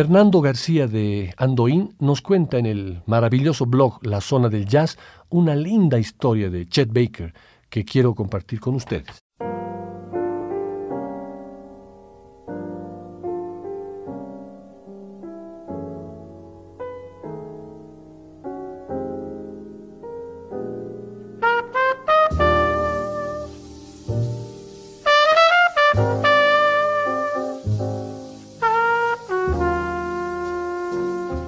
Fernando 0.00 0.40
García 0.40 0.86
de 0.86 1.34
Andoín 1.36 1.94
nos 1.98 2.22
cuenta 2.22 2.56
en 2.56 2.64
el 2.64 3.02
maravilloso 3.04 3.66
blog 3.66 3.98
La 4.00 4.22
Zona 4.22 4.48
del 4.48 4.64
Jazz 4.64 4.96
una 5.28 5.54
linda 5.54 5.98
historia 5.98 6.48
de 6.48 6.66
Chet 6.66 6.90
Baker 6.90 7.34
que 7.68 7.84
quiero 7.84 8.14
compartir 8.14 8.60
con 8.60 8.76
ustedes. 8.76 9.22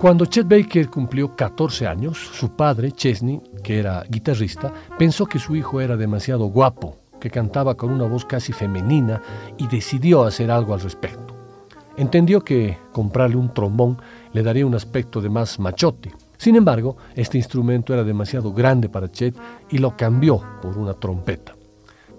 Cuando 0.02 0.26
Chet 0.26 0.48
Baker 0.48 0.90
cumplió 0.90 1.36
14 1.36 1.86
años, 1.86 2.18
su 2.18 2.56
padre, 2.56 2.90
Chesney, 2.90 3.40
que 3.62 3.78
era 3.78 4.02
guitarrista, 4.08 4.72
pensó 4.98 5.26
que 5.26 5.38
su 5.38 5.54
hijo 5.54 5.80
era 5.80 5.96
demasiado 5.96 6.46
guapo, 6.46 6.96
que 7.20 7.30
cantaba 7.30 7.76
con 7.76 7.92
una 7.92 8.08
voz 8.08 8.24
casi 8.24 8.52
femenina 8.52 9.22
y 9.58 9.68
decidió 9.68 10.24
hacer 10.24 10.50
algo 10.50 10.74
al 10.74 10.80
respecto. 10.80 11.36
Entendió 11.96 12.40
que 12.40 12.78
comprarle 12.90 13.36
un 13.36 13.54
trombón 13.54 13.96
le 14.32 14.42
daría 14.42 14.66
un 14.66 14.74
aspecto 14.74 15.20
de 15.20 15.28
más 15.28 15.60
machote. 15.60 16.12
Sin 16.36 16.56
embargo, 16.56 16.96
este 17.14 17.38
instrumento 17.38 17.94
era 17.94 18.02
demasiado 18.02 18.52
grande 18.52 18.88
para 18.88 19.08
Chet 19.08 19.36
y 19.70 19.78
lo 19.78 19.96
cambió 19.96 20.42
por 20.60 20.78
una 20.78 20.94
trompeta. 20.94 21.54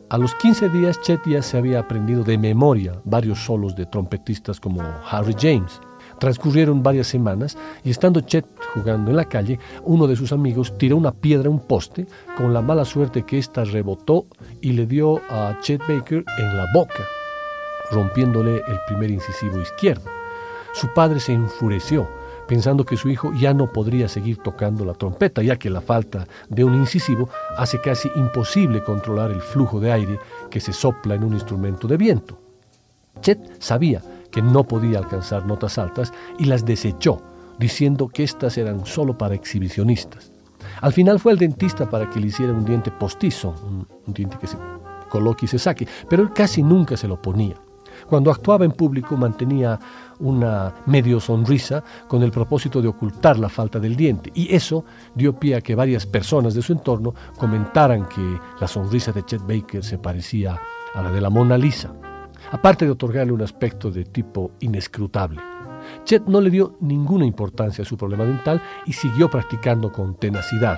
A 0.10 0.18
los 0.18 0.34
15 0.36 0.70
días, 0.70 1.02
Chet 1.02 1.20
ya 1.26 1.42
se 1.42 1.58
había 1.58 1.80
aprendido 1.80 2.24
de 2.24 2.38
memoria 2.38 3.02
varios 3.04 3.44
solos 3.44 3.76
de 3.76 3.88
trompetistas 3.88 4.62
como 4.62 4.82
Harry 5.12 5.36
James. 5.38 5.82
Transcurrieron 6.20 6.84
varias 6.84 7.08
semanas 7.08 7.58
y 7.84 7.92
estando 7.92 8.22
Chet 8.22 8.46
jugando 8.74 9.12
en 9.12 9.18
la 9.18 9.26
calle, 9.26 9.60
uno 9.84 10.08
de 10.08 10.16
sus 10.16 10.32
amigos 10.32 10.78
tiró 10.78 10.98
una 10.98 11.12
piedra 11.12 11.48
a 11.48 11.52
un 11.52 11.60
poste 11.60 12.08
con 12.38 12.54
la 12.54 12.62
mala 12.62 12.86
suerte 12.86 13.24
que 13.24 13.38
ésta 13.38 13.64
rebotó 13.64 14.26
y 14.62 14.72
le 14.72 14.86
dio 14.86 15.22
a 15.30 15.58
Chet 15.62 15.82
Baker 15.88 16.24
en 16.38 16.58
la 16.58 16.66
boca, 16.74 17.04
rompiéndole 17.92 18.58
el 18.58 18.80
primer 18.88 19.12
incisivo 19.12 19.60
izquierdo. 19.60 20.10
Su 20.74 20.92
padre 20.94 21.20
se 21.20 21.34
enfureció, 21.34 22.08
pensando 22.48 22.86
que 22.86 22.98
su 22.98 23.10
hijo 23.10 23.32
ya 23.34 23.54
no 23.54 23.72
podría 23.72 24.08
seguir 24.08 24.38
tocando 24.38 24.84
la 24.86 24.94
trompeta, 24.94 25.44
ya 25.44 25.58
que 25.58 25.70
la 25.70 25.82
falta 25.82 26.28
de 26.50 26.64
un 26.64 26.76
incisivo 26.76 27.30
hace 27.58 27.80
casi 27.80 28.10
imposible 28.16 28.84
controlar 28.84 29.32
el 29.32 29.42
flujo 29.42 29.80
de 29.80 29.92
aire 29.92 30.20
que 30.50 30.60
se 30.60 30.74
sopla 30.74 31.16
en 31.16 31.24
un 31.24 31.34
instrumento 31.34 31.88
de 31.88 31.98
viento. 31.98 32.40
Chet 33.22 33.62
sabía 33.62 34.02
que 34.34 34.42
no 34.42 34.64
podía 34.64 34.98
alcanzar 34.98 35.46
notas 35.46 35.78
altas 35.78 36.12
y 36.40 36.46
las 36.46 36.66
desechó, 36.66 37.22
diciendo 37.60 38.10
que 38.10 38.24
éstas 38.24 38.58
eran 38.58 38.86
solo 38.86 39.18
para 39.18 39.36
exhibicionistas. 39.36 40.32
Al 40.82 40.92
final 40.92 41.20
fue 41.20 41.34
el 41.34 41.38
dentista 41.38 41.90
para 41.90 42.10
que 42.10 42.20
le 42.20 42.28
hiciera 42.28 42.52
un 42.52 42.66
diente 42.66 42.92
postizo, 42.92 43.54
un, 43.64 43.88
diente 44.14 44.38
que 44.40 44.48
se 44.48 44.58
coloque 45.10 45.46
y 45.46 45.48
se 45.48 45.60
saque, 45.60 45.88
pero 46.10 46.24
él 46.24 46.34
casi 46.34 46.64
nunca 46.64 46.98
se 46.98 47.08
lo 47.08 47.22
ponía. 47.22 47.56
Cuando 48.08 48.32
actuaba 48.32 48.66
en 48.66 48.72
público 48.72 49.16
mantenía 49.16 49.80
una 50.20 50.74
medio 50.88 51.20
sonrisa 51.20 51.84
con 52.08 52.24
el 52.24 52.32
propósito 52.32 52.82
de 52.82 52.88
ocultar 52.88 53.38
la 53.38 53.50
falta 53.50 53.80
del 53.80 53.96
diente 53.96 54.32
y 54.34 54.54
eso 54.54 54.84
dio 55.14 55.38
pie 55.38 55.56
a 55.56 55.62
que 55.62 55.76
varias 55.76 56.08
personas 56.08 56.56
de 56.56 56.64
su 56.64 56.74
entorno 56.74 57.14
comentaran 57.38 58.08
que 58.08 58.40
la 58.60 58.68
sonrisa 58.68 59.12
de 59.12 59.24
Chet 59.24 59.46
Baker 59.46 59.84
se 59.84 60.00
parecía 60.00 60.60
a 60.96 61.02
la 61.04 61.12
de 61.12 61.22
la 61.22 61.30
Mona 61.30 61.58
Lisa, 61.58 61.94
aparte 62.54 62.86
de 62.86 62.92
otorgarle 62.92 63.34
un 63.34 63.42
aspecto 63.42 63.92
de 63.92 64.06
tipo 64.06 64.52
inescrutable. 64.60 65.42
Chet 66.06 66.24
no 66.28 66.40
le 66.40 66.50
dio 66.50 66.78
ninguna 66.80 67.26
importancia 67.26 67.82
a 67.82 67.86
su 67.86 67.98
problema 67.98 68.24
dental 68.24 68.62
y 68.86 68.94
siguió 68.94 69.30
practicando 69.30 69.92
con 69.92 70.16
tenacidad 70.16 70.78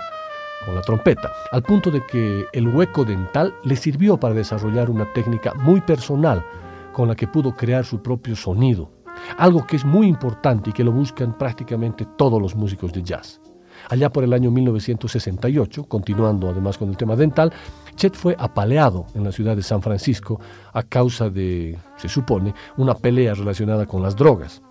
con 0.65 0.73
la 0.73 0.81
trompeta, 0.81 1.31
al 1.51 1.61
punto 1.61 1.91
de 1.91 2.01
que 2.05 2.45
el 2.53 2.67
hueco 2.69 3.03
dental 3.03 3.53
le 3.63 3.75
sirvió 3.75 4.17
para 4.17 4.33
desarrollar 4.33 4.89
una 4.89 5.11
técnica 5.13 5.53
muy 5.53 5.81
personal 5.81 6.43
con 6.91 7.09
la 7.09 7.15
que 7.15 7.27
pudo 7.27 7.53
crear 7.53 7.85
su 7.85 8.01
propio 8.01 8.35
sonido, 8.35 8.89
algo 9.37 9.67
que 9.67 9.75
es 9.75 9.85
muy 9.85 10.07
importante 10.07 10.69
y 10.69 10.73
que 10.73 10.83
lo 10.83 10.93
buscan 10.93 11.37
prácticamente 11.37 12.07
todos 12.17 12.41
los 12.41 12.55
músicos 12.55 12.93
de 12.93 13.03
jazz. 13.03 13.41
Allá 13.89 14.09
por 14.09 14.23
el 14.23 14.33
año 14.33 14.49
1968, 14.49 15.83
continuando 15.83 16.49
además 16.49 16.77
con 16.77 16.89
el 16.89 16.97
tema 16.97 17.15
dental, 17.15 17.53
Chet 17.95 18.15
fue 18.15 18.35
apaleado 18.37 19.05
en 19.13 19.23
la 19.23 19.31
ciudad 19.31 19.55
de 19.55 19.63
San 19.63 19.81
Francisco 19.81 20.39
a 20.73 20.83
causa 20.83 21.29
de, 21.29 21.77
se 21.97 22.09
supone, 22.09 22.53
una 22.77 22.93
pelea 22.93 23.33
relacionada 23.33 23.85
con 23.85 24.01
las 24.01 24.15
drogas. 24.15 24.61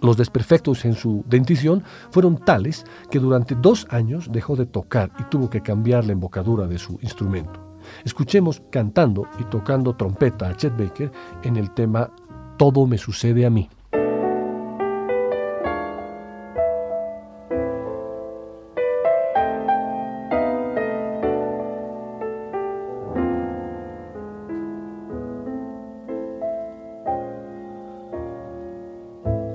Los 0.00 0.16
desperfectos 0.16 0.84
en 0.84 0.94
su 0.94 1.24
dentición 1.26 1.82
fueron 2.10 2.36
tales 2.36 2.84
que 3.10 3.20
durante 3.20 3.54
dos 3.54 3.86
años 3.90 4.30
dejó 4.30 4.56
de 4.56 4.66
tocar 4.66 5.10
y 5.18 5.22
tuvo 5.24 5.48
que 5.48 5.62
cambiar 5.62 6.04
la 6.04 6.12
embocadura 6.12 6.66
de 6.66 6.78
su 6.78 6.98
instrumento. 7.00 7.60
Escuchemos 8.04 8.62
cantando 8.70 9.26
y 9.38 9.44
tocando 9.44 9.94
trompeta 9.94 10.48
a 10.48 10.56
Chet 10.56 10.76
Baker 10.76 11.12
en 11.42 11.56
el 11.56 11.70
tema 11.72 12.10
Todo 12.58 12.86
me 12.86 12.98
sucede 12.98 13.46
a 13.46 13.50
mí. 13.50 13.68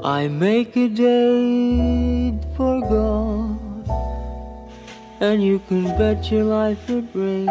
I 0.03 0.29
make 0.29 0.77
a 0.77 0.87
date 0.87 2.39
for 2.55 2.79
God, 2.79 3.89
and 5.19 5.43
you 5.43 5.59
can 5.67 5.83
bet 5.97 6.31
your 6.31 6.45
life 6.45 6.89
it 6.89 7.03
rains. 7.13 7.49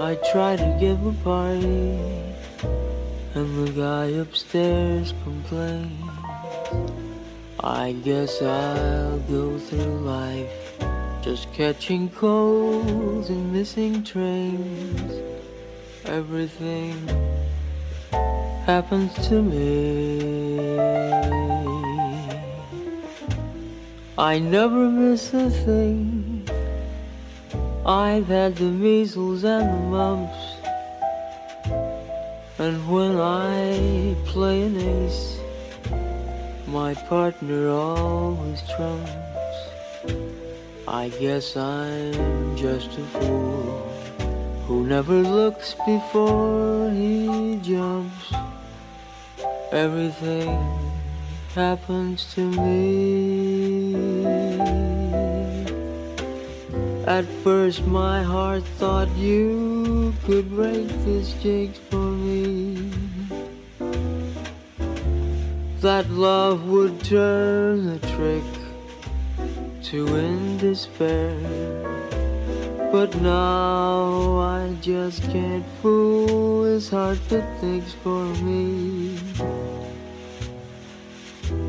I 0.00 0.16
try 0.32 0.56
to 0.56 0.76
give 0.80 1.04
a 1.04 1.12
party, 1.22 1.98
and 3.34 3.66
the 3.66 3.72
guy 3.76 4.06
upstairs 4.18 5.12
complains. 5.22 6.02
I 7.62 7.92
guess 8.02 8.40
I'll 8.40 9.18
go 9.20 9.58
through 9.58 9.98
life 10.00 10.50
just 11.22 11.52
catching 11.52 12.08
colds 12.08 13.28
and 13.28 13.52
missing 13.52 14.02
trains. 14.02 15.12
Everything 16.06 17.06
happens 18.66 19.12
to 19.28 19.42
me. 19.42 20.43
I 24.16 24.38
never 24.38 24.88
miss 24.88 25.34
a 25.34 25.50
thing. 25.50 26.48
I've 27.84 28.28
had 28.28 28.54
the 28.54 28.70
measles 28.70 29.42
and 29.42 29.68
the 29.68 29.86
mumps. 29.90 30.54
And 32.60 32.88
when 32.88 33.18
I 33.18 34.14
play 34.24 34.62
an 34.62 34.76
ace, 34.76 35.40
my 36.68 36.94
partner 36.94 37.68
always 37.70 38.62
trumps. 38.76 39.10
I 40.86 41.08
guess 41.18 41.56
I'm 41.56 42.56
just 42.56 42.96
a 42.96 43.04
fool 43.18 43.90
who 44.68 44.86
never 44.86 45.22
looks 45.22 45.74
before 45.84 46.88
he 46.90 47.58
jumps. 47.64 48.32
Everything 49.72 50.56
happens 51.52 52.32
to 52.34 52.48
me. 52.48 53.43
At 57.06 57.26
first, 57.44 57.86
my 57.86 58.22
heart 58.22 58.64
thought 58.78 59.10
you 59.10 60.14
could 60.24 60.48
break 60.48 60.88
this 61.04 61.34
jinx 61.34 61.78
for 61.90 61.96
me. 61.96 62.90
That 65.80 66.08
love 66.08 66.64
would 66.64 67.04
turn 67.04 67.84
the 67.84 67.98
trick 68.16 68.44
to 69.90 70.08
end 70.16 70.60
despair. 70.60 71.36
But 72.90 73.14
now 73.20 74.38
I 74.38 74.74
just 74.80 75.24
can't 75.24 75.66
fool 75.82 76.64
his 76.64 76.88
heart 76.88 77.18
that 77.28 77.60
thinks 77.60 77.92
for 77.92 78.24
me. 78.42 79.18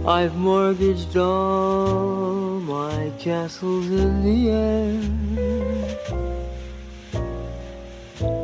I've 0.07 0.35
mortgaged 0.35 1.17
all 1.17 2.59
my 2.59 3.11
castles 3.17 3.89
in 3.89 4.23
the 4.23 4.51
air. 4.51 5.01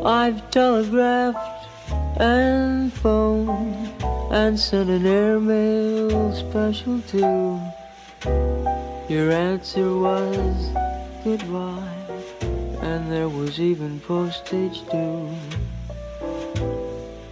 I've 0.03 0.49
telegraphed 0.49 1.67
and 2.19 2.91
phoned 2.91 3.93
and 4.31 4.59
sent 4.59 4.89
an 4.89 5.05
airmail 5.05 6.33
special 6.33 6.99
too. 7.01 7.61
Your 9.07 9.31
answer 9.31 9.95
was 9.95 10.69
goodbye, 11.23 11.95
and 12.81 13.11
there 13.11 13.29
was 13.29 13.59
even 13.59 13.99
postage 13.99 14.81
due. 14.89 15.29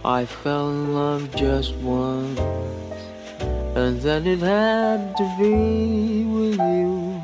I 0.04 0.24
fell 0.24 0.70
in 0.70 0.94
love 0.94 1.34
just 1.34 1.74
once 1.78 2.38
and 3.74 4.00
then 4.00 4.26
it 4.26 4.40
had 4.40 5.16
to 5.16 5.36
be 5.38 6.24
with 6.24 6.58
you. 6.58 7.22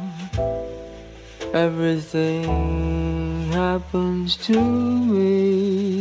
Everything 1.53 3.53
happens 3.53 4.37
to 4.37 4.61
me. 4.61 5.96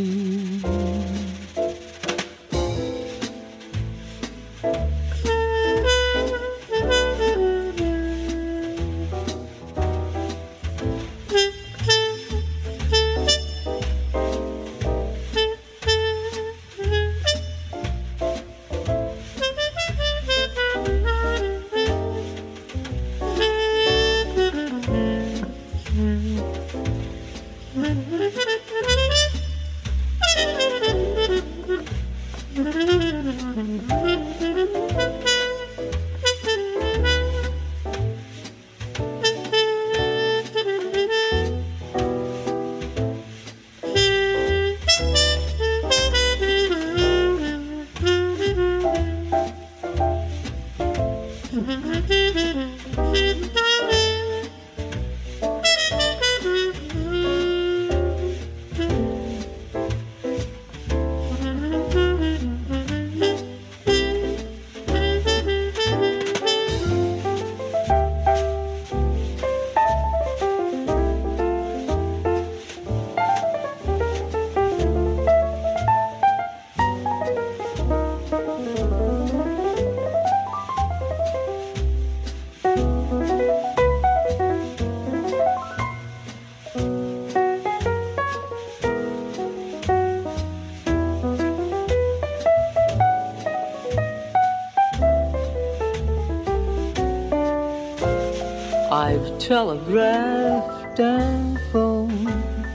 Telegraphed 99.46 100.98
and 100.98 101.56
phoned 101.70 102.66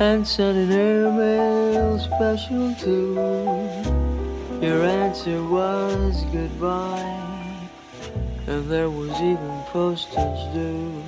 and 0.00 0.26
sent 0.26 0.58
an 0.58 0.72
airmail 0.72 2.00
special 2.00 2.74
too. 2.74 3.14
Your 4.60 4.82
answer 4.82 5.40
was 5.44 6.24
goodbye, 6.32 7.68
and 8.48 8.68
there 8.68 8.90
was 8.90 9.12
even 9.20 9.62
postage 9.68 10.52
due. 10.52 11.00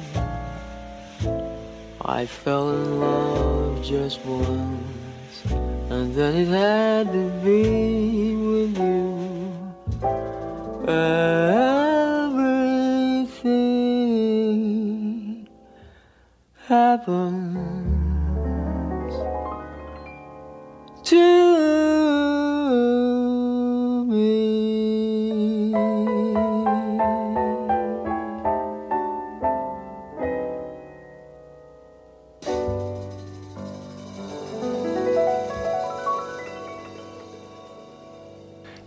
I 2.03 2.25
fell 2.27 2.71
in 2.71 3.01
love 3.01 3.83
just 3.83 4.25
once, 4.25 5.45
and 5.91 6.15
then 6.15 6.37
it 6.37 6.47
had 6.47 7.11
to 7.13 7.29
be 7.43 8.37
with 8.37 8.79
you. 8.79 9.01
Everything 10.87 11.40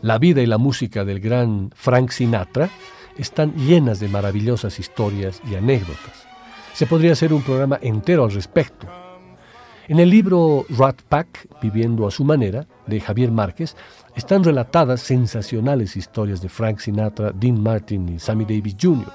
La 0.04 0.20
vida 0.20 0.42
y 0.42 0.46
la 0.48 0.58
música 0.58 1.06
del 1.06 1.22
gran 1.22 1.72
Frank 1.74 2.10
Sinatra 2.10 2.70
están 3.18 3.54
llenas 3.56 4.02
de 4.02 4.10
maravillosas 4.10 4.78
historias 4.78 5.42
y 5.50 5.56
anécdotas. 5.56 6.28
Se 6.74 6.86
podría 6.86 7.14
hacer 7.14 7.32
un 7.32 7.42
programa 7.42 7.80
entero 7.82 8.26
al 8.26 8.34
respecto. 8.34 8.86
En 9.88 10.02
el 10.02 10.10
libro 10.10 10.66
Rat 10.78 11.02
Pack, 11.08 11.48
Viviendo 11.62 12.06
a 12.06 12.12
su 12.12 12.26
manera, 12.26 12.68
de 12.86 13.00
Javier 13.00 13.32
Márquez, 13.32 13.78
están 14.14 14.44
relatadas 14.44 15.00
sensacionales 15.00 15.96
historias 15.96 16.42
de 16.42 16.50
Frank 16.50 16.80
Sinatra, 16.80 17.32
Dean 17.32 17.64
Martin 17.64 18.10
y 18.10 18.20
Sammy 18.20 18.44
Davis 18.44 18.76
Jr. 18.82 19.10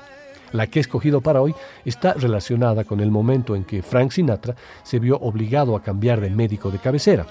La 0.53 0.68
que 0.68 0.78
he 0.78 0.80
escogido 0.80 1.20
para 1.20 1.43
hoy 1.43 1.55
está 1.84 2.14
relacionada 2.14 2.84
con 2.84 3.01
el 3.01 3.11
momento 3.11 3.55
en 3.55 3.64
que 3.64 3.82
Frank 3.82 4.12
Sinatra 4.12 4.57
se 4.84 4.99
vio 5.01 5.18
obligado 5.18 5.76
a 5.76 5.82
cambiar 5.82 6.22
de 6.22 6.30
médico 6.30 6.70
de 6.70 6.78
cabecera. 6.78 7.26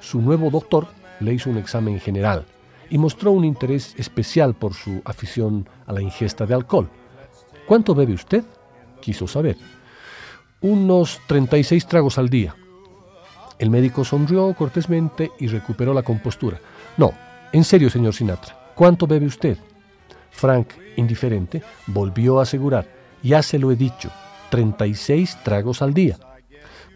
Su 0.00 0.20
nuevo 0.20 0.50
doctor 0.50 0.88
le 1.20 1.34
hizo 1.34 1.50
un 1.50 1.58
examen 1.58 2.00
general 2.00 2.46
y 2.90 2.98
mostró 2.98 3.32
un 3.32 3.44
interés 3.44 3.94
especial 3.96 4.54
por 4.54 4.74
su 4.74 5.02
afición 5.04 5.68
a 5.86 5.92
la 5.92 6.02
ingesta 6.02 6.46
de 6.46 6.54
alcohol. 6.54 6.88
¿Cuánto 7.66 7.94
bebe 7.94 8.14
usted? 8.14 8.44
quiso 9.00 9.26
saber. 9.26 9.56
Unos 10.60 11.20
36 11.26 11.86
tragos 11.86 12.18
al 12.18 12.28
día. 12.28 12.54
El 13.58 13.70
médico 13.70 14.04
sonrió 14.04 14.52
cortésmente 14.54 15.30
y 15.38 15.46
recuperó 15.46 15.94
la 15.94 16.02
compostura. 16.02 16.60
No, 16.96 17.12
en 17.52 17.64
serio, 17.64 17.88
señor 17.88 18.14
Sinatra, 18.14 18.72
¿cuánto 18.74 19.06
bebe 19.06 19.26
usted? 19.26 19.58
Frank, 20.30 20.68
indiferente, 20.96 21.62
volvió 21.86 22.38
a 22.38 22.42
asegurar, 22.42 22.86
ya 23.22 23.42
se 23.42 23.58
lo 23.58 23.72
he 23.72 23.76
dicho, 23.76 24.10
36 24.50 25.38
tragos 25.42 25.82
al 25.82 25.94
día. 25.94 26.18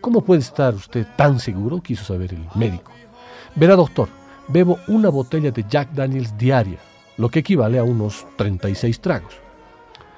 ¿Cómo 0.00 0.22
puede 0.22 0.40
estar 0.40 0.74
usted 0.74 1.06
tan 1.16 1.40
seguro? 1.40 1.80
quiso 1.80 2.04
saber 2.04 2.34
el 2.34 2.46
médico. 2.54 2.92
Verá, 3.54 3.76
doctor, 3.76 4.08
bebo 4.52 4.78
una 4.88 5.08
botella 5.08 5.50
de 5.50 5.64
Jack 5.68 5.92
Daniels 5.92 6.36
diaria, 6.36 6.78
lo 7.16 7.28
que 7.28 7.40
equivale 7.40 7.78
a 7.78 7.84
unos 7.84 8.26
36 8.36 9.00
tragos. 9.00 9.34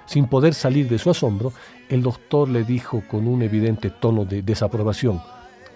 Sin 0.07 0.27
poder 0.27 0.55
salir 0.55 0.89
de 0.89 0.99
su 0.99 1.11
asombro, 1.11 1.53
el 1.89 2.03
doctor 2.03 2.49
le 2.49 2.65
dijo 2.65 3.03
con 3.09 3.27
un 3.29 3.43
evidente 3.43 3.91
tono 3.91 4.25
de 4.25 4.43
desaprobación, 4.43 5.21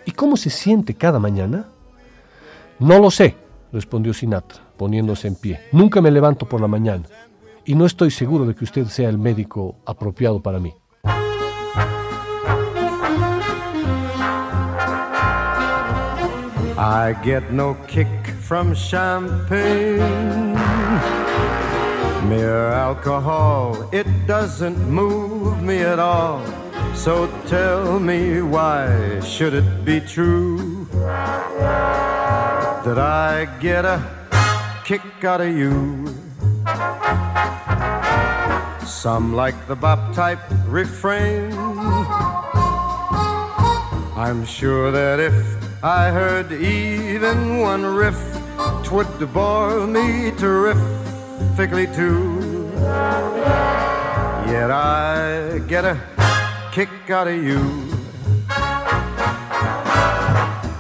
¿Y 0.07 0.12
cómo 0.12 0.36
se 0.36 0.50
siente 0.50 0.94
cada 0.94 1.18
mañana? 1.18 1.66
No 2.78 3.00
lo 3.00 3.11
sé, 3.11 3.34
respondió 3.72 4.14
Sinatra, 4.14 4.62
poniéndose 4.76 5.26
en 5.26 5.34
pie. 5.34 5.61
Nunca 5.72 6.00
me 6.00 6.12
levanto 6.12 6.48
por 6.48 6.61
la 6.61 6.68
mañana 6.68 7.04
y 7.64 7.74
no 7.74 7.84
estoy 7.84 8.12
seguro 8.12 8.46
de 8.46 8.54
que 8.54 8.62
usted 8.62 8.86
sea 8.86 9.09
el 9.09 9.18
médico 9.18 9.76
apropiado 9.84 10.40
para 10.40 10.61
mí. 10.61 10.72
I 16.78 17.14
get 17.24 17.50
no 17.50 17.76
kick 17.88 18.26
from 18.47 18.72
champagne. 18.76 20.55
Mere 22.28 22.68
alcohol, 22.70 23.88
it 23.92 24.07
doesn't 24.28 24.78
move 24.88 25.61
me 25.61 25.78
at 25.78 25.99
all. 25.99 26.40
So 26.94 27.26
tell 27.47 27.99
me 27.99 28.42
why 28.42 29.18
should 29.18 29.53
it 29.53 29.84
be 29.84 29.99
true 29.99 30.86
that 32.84 32.99
I 32.99 33.49
get 33.61 33.84
a 33.84 34.01
kick 34.84 35.03
out 35.24 35.40
of 35.40 35.49
you? 35.49 36.07
Some 38.86 39.34
like 39.34 39.59
the 39.66 39.74
bop 39.74 40.14
type 40.14 40.38
refrain. 40.68 41.53
I'm 44.16 44.47
sure 44.47 44.92
that 44.92 45.18
if 45.18 45.34
I 45.82 46.11
heard 46.11 46.53
even 46.53 47.59
one 47.61 47.84
riff, 47.84 48.36
twould 48.84 49.32
bore 49.32 49.86
me 49.86 50.30
terrifically 50.32 51.86
too. 51.88 52.70
Yet 54.52 54.70
I 54.70 55.60
get 55.66 55.84
a 55.84 55.96
kick 56.72 57.10
out 57.10 57.28
of 57.28 57.42
you. 57.42 57.62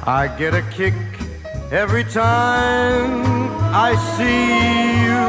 I 0.08 0.32
get 0.38 0.54
a 0.54 0.62
kick 0.70 0.94
every 1.72 2.04
time 2.04 3.24
I 3.74 3.90
see 4.14 4.42
you 5.06 5.24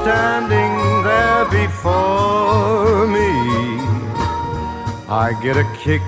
standing 0.00 0.74
there 1.08 1.44
before 1.62 3.06
me. 3.06 3.30
I 5.08 5.38
get 5.42 5.56
a 5.56 5.66
kick, 5.78 6.02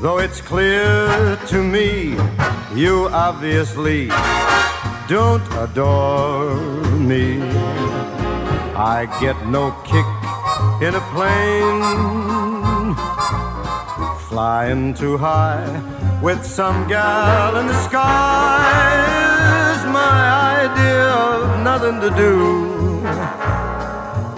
though 0.00 0.18
it's 0.18 0.40
clear 0.40 1.36
to 1.48 1.62
me 1.62 2.16
you 2.74 3.08
obviously 3.10 4.08
don't 5.08 5.42
adore 5.54 6.54
me. 6.98 7.40
I 8.76 9.08
get 9.20 9.36
no 9.46 9.72
kick 9.82 10.04
in 10.86 10.94
a 10.94 11.00
plane 11.14 11.82
flying 14.28 14.92
too 14.92 15.16
high 15.16 15.66
with 16.22 16.44
some 16.44 16.86
gal 16.88 17.56
in 17.56 17.66
the 17.68 17.82
sky 17.88 18.92
is 19.72 19.82
my 19.86 20.68
idea 20.68 21.04
of 21.08 21.64
nothing 21.64 22.00
to 22.02 22.10
do. 22.14 22.34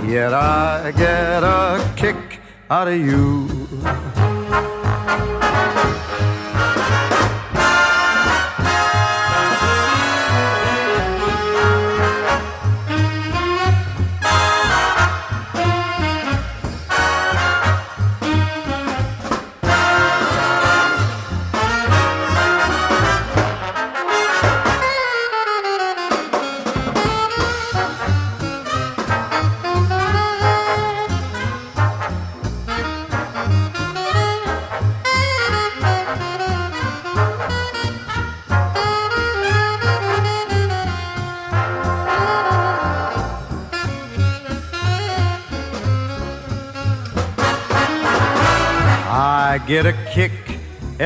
Yet 0.08 0.32
I 0.32 0.92
get 0.96 1.42
a 1.42 1.92
kick 1.96 2.40
out 2.70 2.86
of 2.86 2.94
you. 2.94 3.48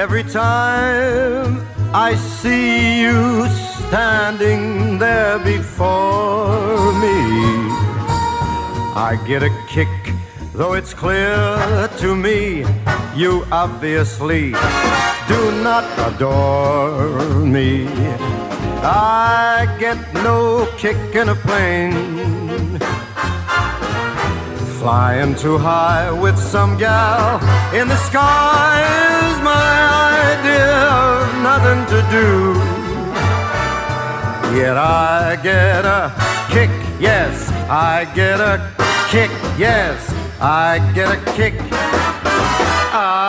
Every 0.05 0.23
time 0.23 1.67
I 1.95 2.15
see 2.15 3.01
you 3.01 3.49
standing 3.87 4.99
there 4.99 5.39
before 5.39 6.93
me. 7.05 7.19
I 9.09 9.19
get 9.27 9.43
a 9.43 9.53
kick, 9.67 9.89
though 10.53 10.75
it's 10.75 10.93
clear 10.93 11.89
to 12.03 12.15
me 12.15 12.67
you 13.17 13.47
obviously 13.51 14.53
do 15.33 15.41
not 15.69 15.87
adore 16.09 17.41
me. 17.57 17.87
I 18.83 19.75
get 19.81 19.99
no 20.29 20.69
kick 20.77 21.01
in 21.15 21.31
a 21.31 21.35
plane 21.47 22.14
Flying 24.85 25.35
too 25.35 25.57
high 25.57 26.13
with 26.13 26.39
some 26.39 26.77
gal. 26.77 27.41
In 27.75 27.89
the 27.89 27.97
sky 27.97 28.85
is 29.25 29.41
my 29.41 29.73
idea 30.37 30.77
of 31.09 31.25
nothing 31.43 31.81
to 31.93 32.01
do. 32.13 32.29
Yet 34.55 34.77
I 34.77 35.41
get 35.43 35.87
a 35.87 36.13
kick, 36.51 36.69
yes, 37.01 37.49
I 37.71 38.05
get 38.15 38.41
a 38.43 38.61
kick, 39.09 39.31
yes, 39.57 39.97
I 40.39 40.93
get 40.95 41.09
a 41.17 41.33
kick. 41.33 41.55
Out 42.93 43.24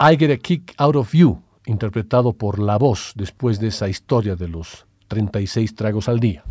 I 0.00 0.16
Get 0.16 0.30
a 0.30 0.36
Kick 0.36 0.74
Out 0.78 0.94
of 0.94 1.12
You, 1.12 1.42
interpretado 1.66 2.32
por 2.32 2.60
La 2.60 2.78
Voz 2.78 3.14
después 3.16 3.58
de 3.58 3.66
esa 3.66 3.88
historia 3.88 4.36
de 4.36 4.46
los 4.46 4.86
36 5.08 5.74
tragos 5.74 6.08
al 6.08 6.20
día. 6.20 6.44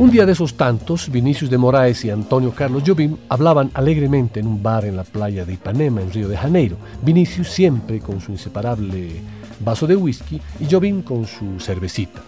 Un 0.00 0.10
día 0.10 0.26
de 0.26 0.32
esos 0.32 0.56
tantos, 0.56 1.08
Vinicius 1.08 1.48
de 1.48 1.56
Moraes 1.56 2.04
y 2.04 2.10
Antonio 2.10 2.50
Carlos 2.50 2.82
Jobim 2.84 3.16
hablaban 3.28 3.70
alegremente 3.74 4.40
en 4.40 4.48
un 4.48 4.60
bar 4.60 4.84
en 4.84 4.96
la 4.96 5.04
playa 5.04 5.44
de 5.44 5.52
Ipanema, 5.52 6.02
en 6.02 6.12
Río 6.12 6.26
de 6.26 6.36
Janeiro. 6.36 6.76
Vinicius 7.00 7.48
siempre 7.48 8.00
con 8.00 8.20
su 8.20 8.32
inseparable 8.32 9.20
vaso 9.60 9.86
de 9.86 9.94
whisky 9.94 10.40
y 10.58 10.66
Jobim 10.68 11.02
con 11.02 11.26
su 11.28 11.60
cervecita. 11.60 12.20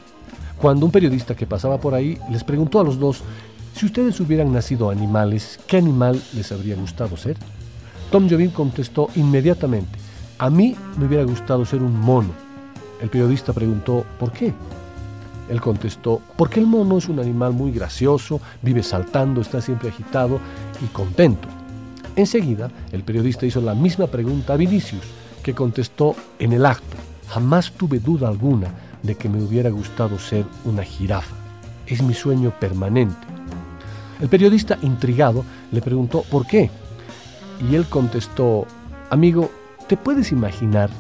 Cuando 0.57 0.87
un 0.87 0.93
periodista 0.93 1.35
que 1.35 1.47
pasaba 1.47 1.79
por 1.81 1.95
ahí 1.95 2.17
les 2.31 2.45
preguntó 2.45 2.79
a 2.79 2.85
los 2.85 3.01
dos 3.01 3.25
si 3.79 3.87
ustedes 3.87 4.19
hubieran 4.19 4.53
nacido 4.53 4.91
animales, 4.91 5.61
¿qué 5.69 5.77
animal 5.77 6.21
les 6.35 6.51
habría 6.51 6.75
gustado 6.75 7.17
ser? 7.17 7.37
Tom 8.11 8.29
Jobim 8.29 8.51
contestó 8.51 9.09
inmediatamente, 9.15 10.01
a 10.37 10.51
mí 10.51 10.75
me 10.97 11.07
hubiera 11.07 11.23
gustado 11.23 11.65
ser 11.65 11.85
un 11.85 11.97
mono. 11.97 12.31
El 13.01 13.09
periodista 13.09 13.53
preguntó, 13.53 14.05
¿por 14.19 14.33
qué? 14.33 14.53
Él 15.49 15.61
contestó, 15.61 16.21
porque 16.37 16.59
el 16.59 16.67
mono 16.67 16.99
es 16.99 17.09
un 17.09 17.21
animal 17.21 17.53
muy 17.53 17.71
gracioso, 17.71 18.41
vive 18.63 18.83
saltando, 18.83 19.41
está 19.41 19.61
siempre 19.61 19.91
agitado 19.91 20.41
y 20.83 20.87
contento. 20.87 21.47
Enseguida, 22.17 22.73
el 22.91 23.05
periodista 23.05 23.47
hizo 23.47 23.61
la 23.61 23.77
misma 23.77 24.09
pregunta 24.09 24.55
a 24.55 24.57
Vinicius, 24.57 25.05
que 25.41 25.55
contestó 25.55 26.17
en 26.41 26.53
el 26.53 26.67
acto, 26.67 26.97
jamás 27.29 27.71
tuve 27.71 28.01
duda 28.01 28.27
alguna 28.27 28.75
de 29.05 29.15
que 29.15 29.29
me 29.29 29.41
hubiera 29.41 29.71
gustado 29.71 30.19
ser 30.19 30.45
una 30.65 30.83
jirafa. 30.83 31.37
Es 31.87 32.03
mi 32.03 32.13
sueño 32.13 32.53
permanente. 32.59 33.28
El 34.21 34.29
periodista, 34.29 34.79
intrigado, 34.83 35.45
le 35.71 35.81
preguntó 35.81 36.23
¿por 36.23 36.47
qué? 36.47 36.71
Y 37.69 37.75
él 37.75 37.87
contestó, 37.87 38.67
amigo, 39.11 39.51
¿te 39.87 39.97
puedes 39.97 40.33
imaginar 40.33 40.91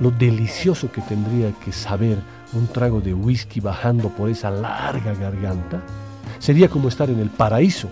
lo 0.00 0.10
delicioso 0.10 0.90
que 0.90 1.00
tendría 1.02 1.52
que 1.64 1.72
saber 1.72 2.18
un 2.52 2.66
trago 2.66 3.00
de 3.00 3.14
whisky 3.14 3.60
bajando 3.60 4.08
por 4.08 4.28
esa 4.28 4.50
larga 4.50 5.14
garganta? 5.14 5.82
Sería 6.38 6.68
como 6.68 6.88
estar 6.88 7.10
en 7.10 7.20
el 7.20 7.30
paraíso. 7.30 7.88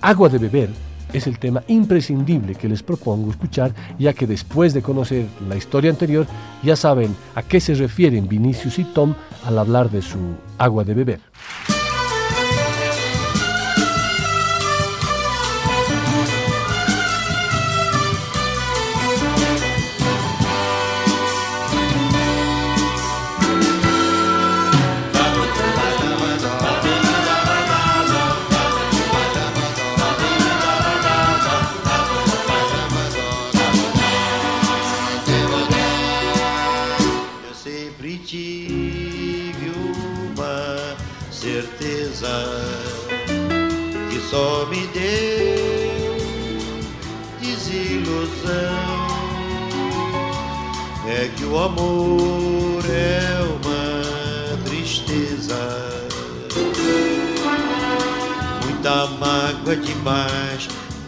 Agua 0.00 0.28
de 0.28 0.38
beber 0.38 0.70
es 1.12 1.26
el 1.26 1.38
tema 1.38 1.62
imprescindible 1.68 2.54
que 2.54 2.68
les 2.68 2.82
propongo 2.82 3.30
escuchar, 3.30 3.72
ya 3.98 4.12
que 4.12 4.26
después 4.26 4.74
de 4.74 4.82
conocer 4.82 5.26
la 5.48 5.56
historia 5.56 5.90
anterior, 5.90 6.26
ya 6.62 6.74
saben 6.74 7.14
a 7.34 7.42
qué 7.42 7.60
se 7.60 7.74
refieren 7.74 8.28
Vinicius 8.28 8.78
y 8.78 8.84
Tom 8.84 9.14
al 9.46 9.58
hablar 9.58 9.90
de 9.90 10.02
su 10.02 10.18
agua 10.58 10.84
de 10.84 10.94
beber. 10.94 11.20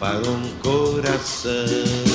Para 0.07 0.29
um 0.29 0.47
coração. 0.63 2.06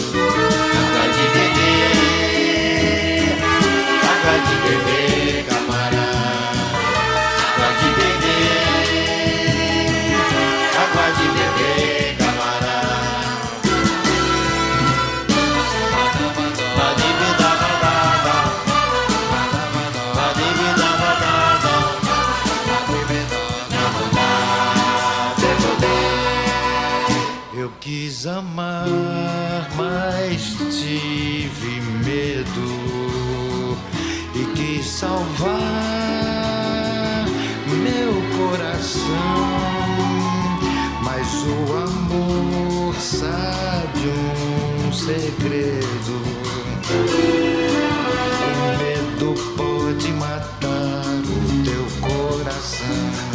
Pode 49.93 50.13
matar 50.13 51.05
o 51.27 51.65
teu 51.65 51.85
coração. 52.01 53.32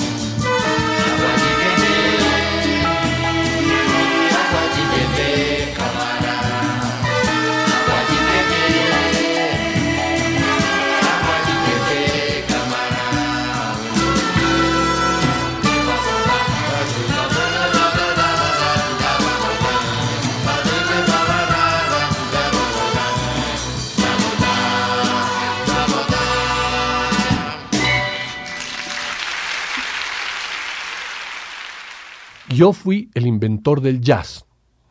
Yo 32.58 32.74
fui 32.74 33.12
el 33.14 33.28
inventor 33.28 33.82
del 33.82 34.02
jazz. 34.02 34.44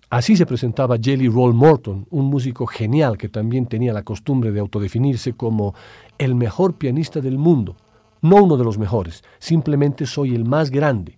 Así 0.09 0.37
se 0.37 0.47
presentaba 0.47 0.99
Jelly 1.03 1.27
Roll 1.27 1.53
Morton, 1.53 2.07
un 2.11 2.27
músico 2.27 2.64
genial 2.64 3.19
que 3.19 3.29
también 3.29 3.67
tenía 3.67 3.93
la 3.93 4.05
costumbre 4.05 4.53
de 4.53 4.61
autodefinirse 4.61 5.33
como 5.33 5.75
el 6.17 6.37
mejor 6.37 6.77
pianista 6.77 7.21
del 7.21 7.39
mundo. 7.39 7.75
No 8.23 8.37
uno 8.37 8.57
de 8.57 8.62
los 8.62 8.79
mejores, 8.79 9.25
simplemente 9.41 10.07
soy 10.07 10.37
el 10.37 10.45
más 10.45 10.71
grande. 10.71 11.17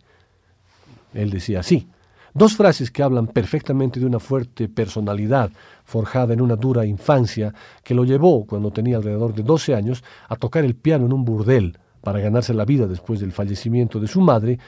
Él 1.13 1.29
decía 1.29 1.61
así. 1.61 1.87
Dos 2.33 2.57
frases 2.57 2.91
que 2.91 3.03
hablan 3.03 3.27
perfectamente 3.27 4.01
de 4.01 4.07
una 4.07 4.19
fuerte 4.19 4.71
personalidad 4.71 5.51
forjada 5.85 6.33
en 6.33 6.41
una 6.41 6.57
dura 6.57 6.87
infancia 6.87 7.53
que 7.85 7.93
lo 7.93 8.07
llevó, 8.07 8.47
cuando 8.47 8.71
tenía 8.71 8.97
alrededor 8.97 9.35
de 9.35 9.43
12 9.43 9.75
años, 9.75 10.03
a 10.31 10.37
tocar 10.37 10.65
el 10.65 10.77
piano 10.77 11.05
en 11.05 11.13
un 11.13 11.27
burdel 11.27 11.77
para 12.01 12.21
ganarse 12.21 12.55
la 12.55 12.65
vida 12.65 12.87
después 12.87 13.21
del 13.21 13.33
fallecimiento 13.33 14.01
de 14.01 14.07
su 14.07 14.23
madre 14.23 14.59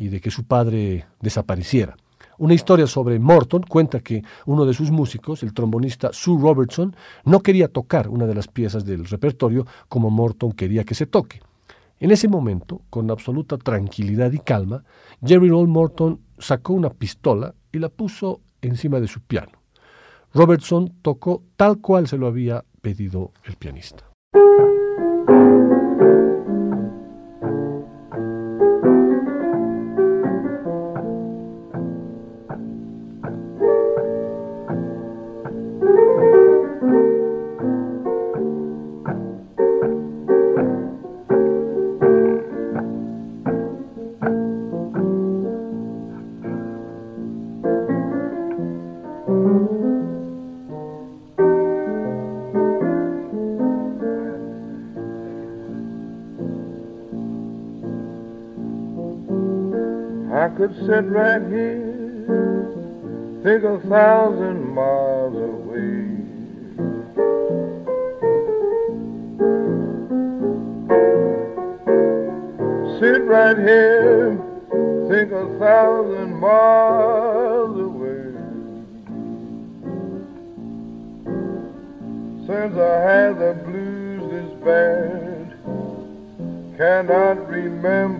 y 0.00 0.08
de 0.08 0.18
que 0.18 0.30
su 0.30 0.44
padre 0.44 1.04
desapareciera. 1.20 1.94
Una 2.38 2.54
historia 2.54 2.86
sobre 2.86 3.18
Morton 3.18 3.62
cuenta 3.68 4.00
que 4.00 4.22
uno 4.46 4.64
de 4.64 4.72
sus 4.72 4.90
músicos, 4.90 5.42
el 5.42 5.52
trombonista 5.52 6.08
Sue 6.14 6.40
Robertson, 6.40 6.96
no 7.24 7.40
quería 7.40 7.68
tocar 7.68 8.08
una 8.08 8.26
de 8.26 8.34
las 8.34 8.48
piezas 8.48 8.86
del 8.86 9.04
repertorio 9.04 9.66
como 9.90 10.08
Morton 10.08 10.52
quería 10.52 10.84
que 10.84 10.94
se 10.94 11.04
toque. 11.04 11.40
En 11.98 12.10
ese 12.10 12.28
momento, 12.28 12.80
con 12.88 13.10
absoluta 13.10 13.58
tranquilidad 13.58 14.32
y 14.32 14.38
calma, 14.38 14.82
Jerry 15.22 15.50
Roll 15.50 15.68
Morton 15.68 16.18
sacó 16.38 16.72
una 16.72 16.88
pistola 16.88 17.54
y 17.70 17.78
la 17.78 17.90
puso 17.90 18.40
encima 18.62 19.00
de 19.00 19.06
su 19.06 19.20
piano. 19.20 19.52
Robertson 20.32 20.94
tocó 21.02 21.42
tal 21.56 21.78
cual 21.82 22.08
se 22.08 22.16
lo 22.16 22.26
había 22.26 22.64
pedido 22.80 23.32
el 23.44 23.56
pianista. 23.56 24.10
Could 60.60 60.76
sit 60.86 61.04
right 61.06 61.40
here, 61.48 61.80
think 63.42 63.64
a 63.64 63.80
thousand 63.88 64.62
miles 64.74 65.34
away. 65.34 66.04
Sit 73.00 73.22
right 73.22 73.56
here, 73.56 74.36
think 75.08 75.32
a 75.32 75.48
thousand 75.58 76.34
miles 76.36 77.78
away. 77.80 78.34
Since 82.46 82.76
I 82.76 83.00
had 83.08 83.38
the 83.38 83.54
blues 83.64 84.30
this 84.30 84.52
bad, 84.62 85.56
cannot 86.76 87.48
remember 87.48 88.19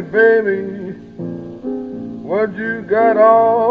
baby, 0.00 0.92
what 2.22 2.54
you 2.54 2.82
got 2.82 3.16
on 3.16 3.67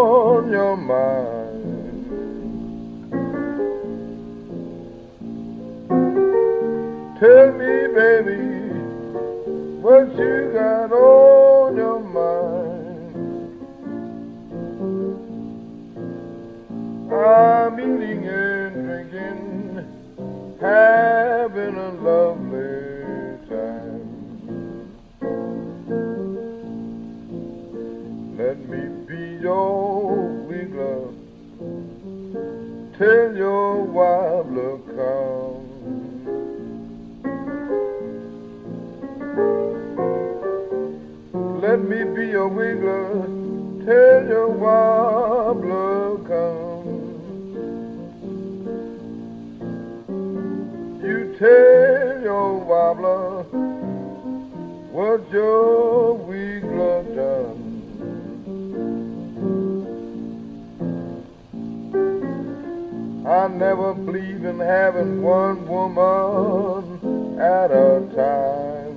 I 63.27 63.49
never 63.49 63.93
believe 63.93 64.45
in 64.45 64.59
having 64.59 65.21
one 65.21 65.67
woman 65.67 67.39
at 67.39 67.71
a 67.71 68.01
time. 68.15 68.95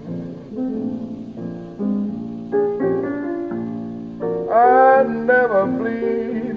I 4.53 5.03
never 5.03 5.67
believe 5.67 6.57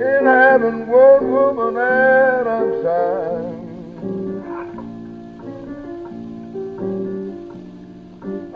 in 0.00 0.24
having 0.24 0.86
one 0.86 1.30
woman 1.30 1.76
at 1.78 2.46
a 2.46 2.60
time. 2.72 2.77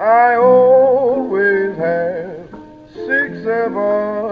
I 0.02 0.34
always 0.34 1.76
have 1.76 2.48
six, 2.92 3.44
seven, 3.44 3.76
eight, 3.76 4.31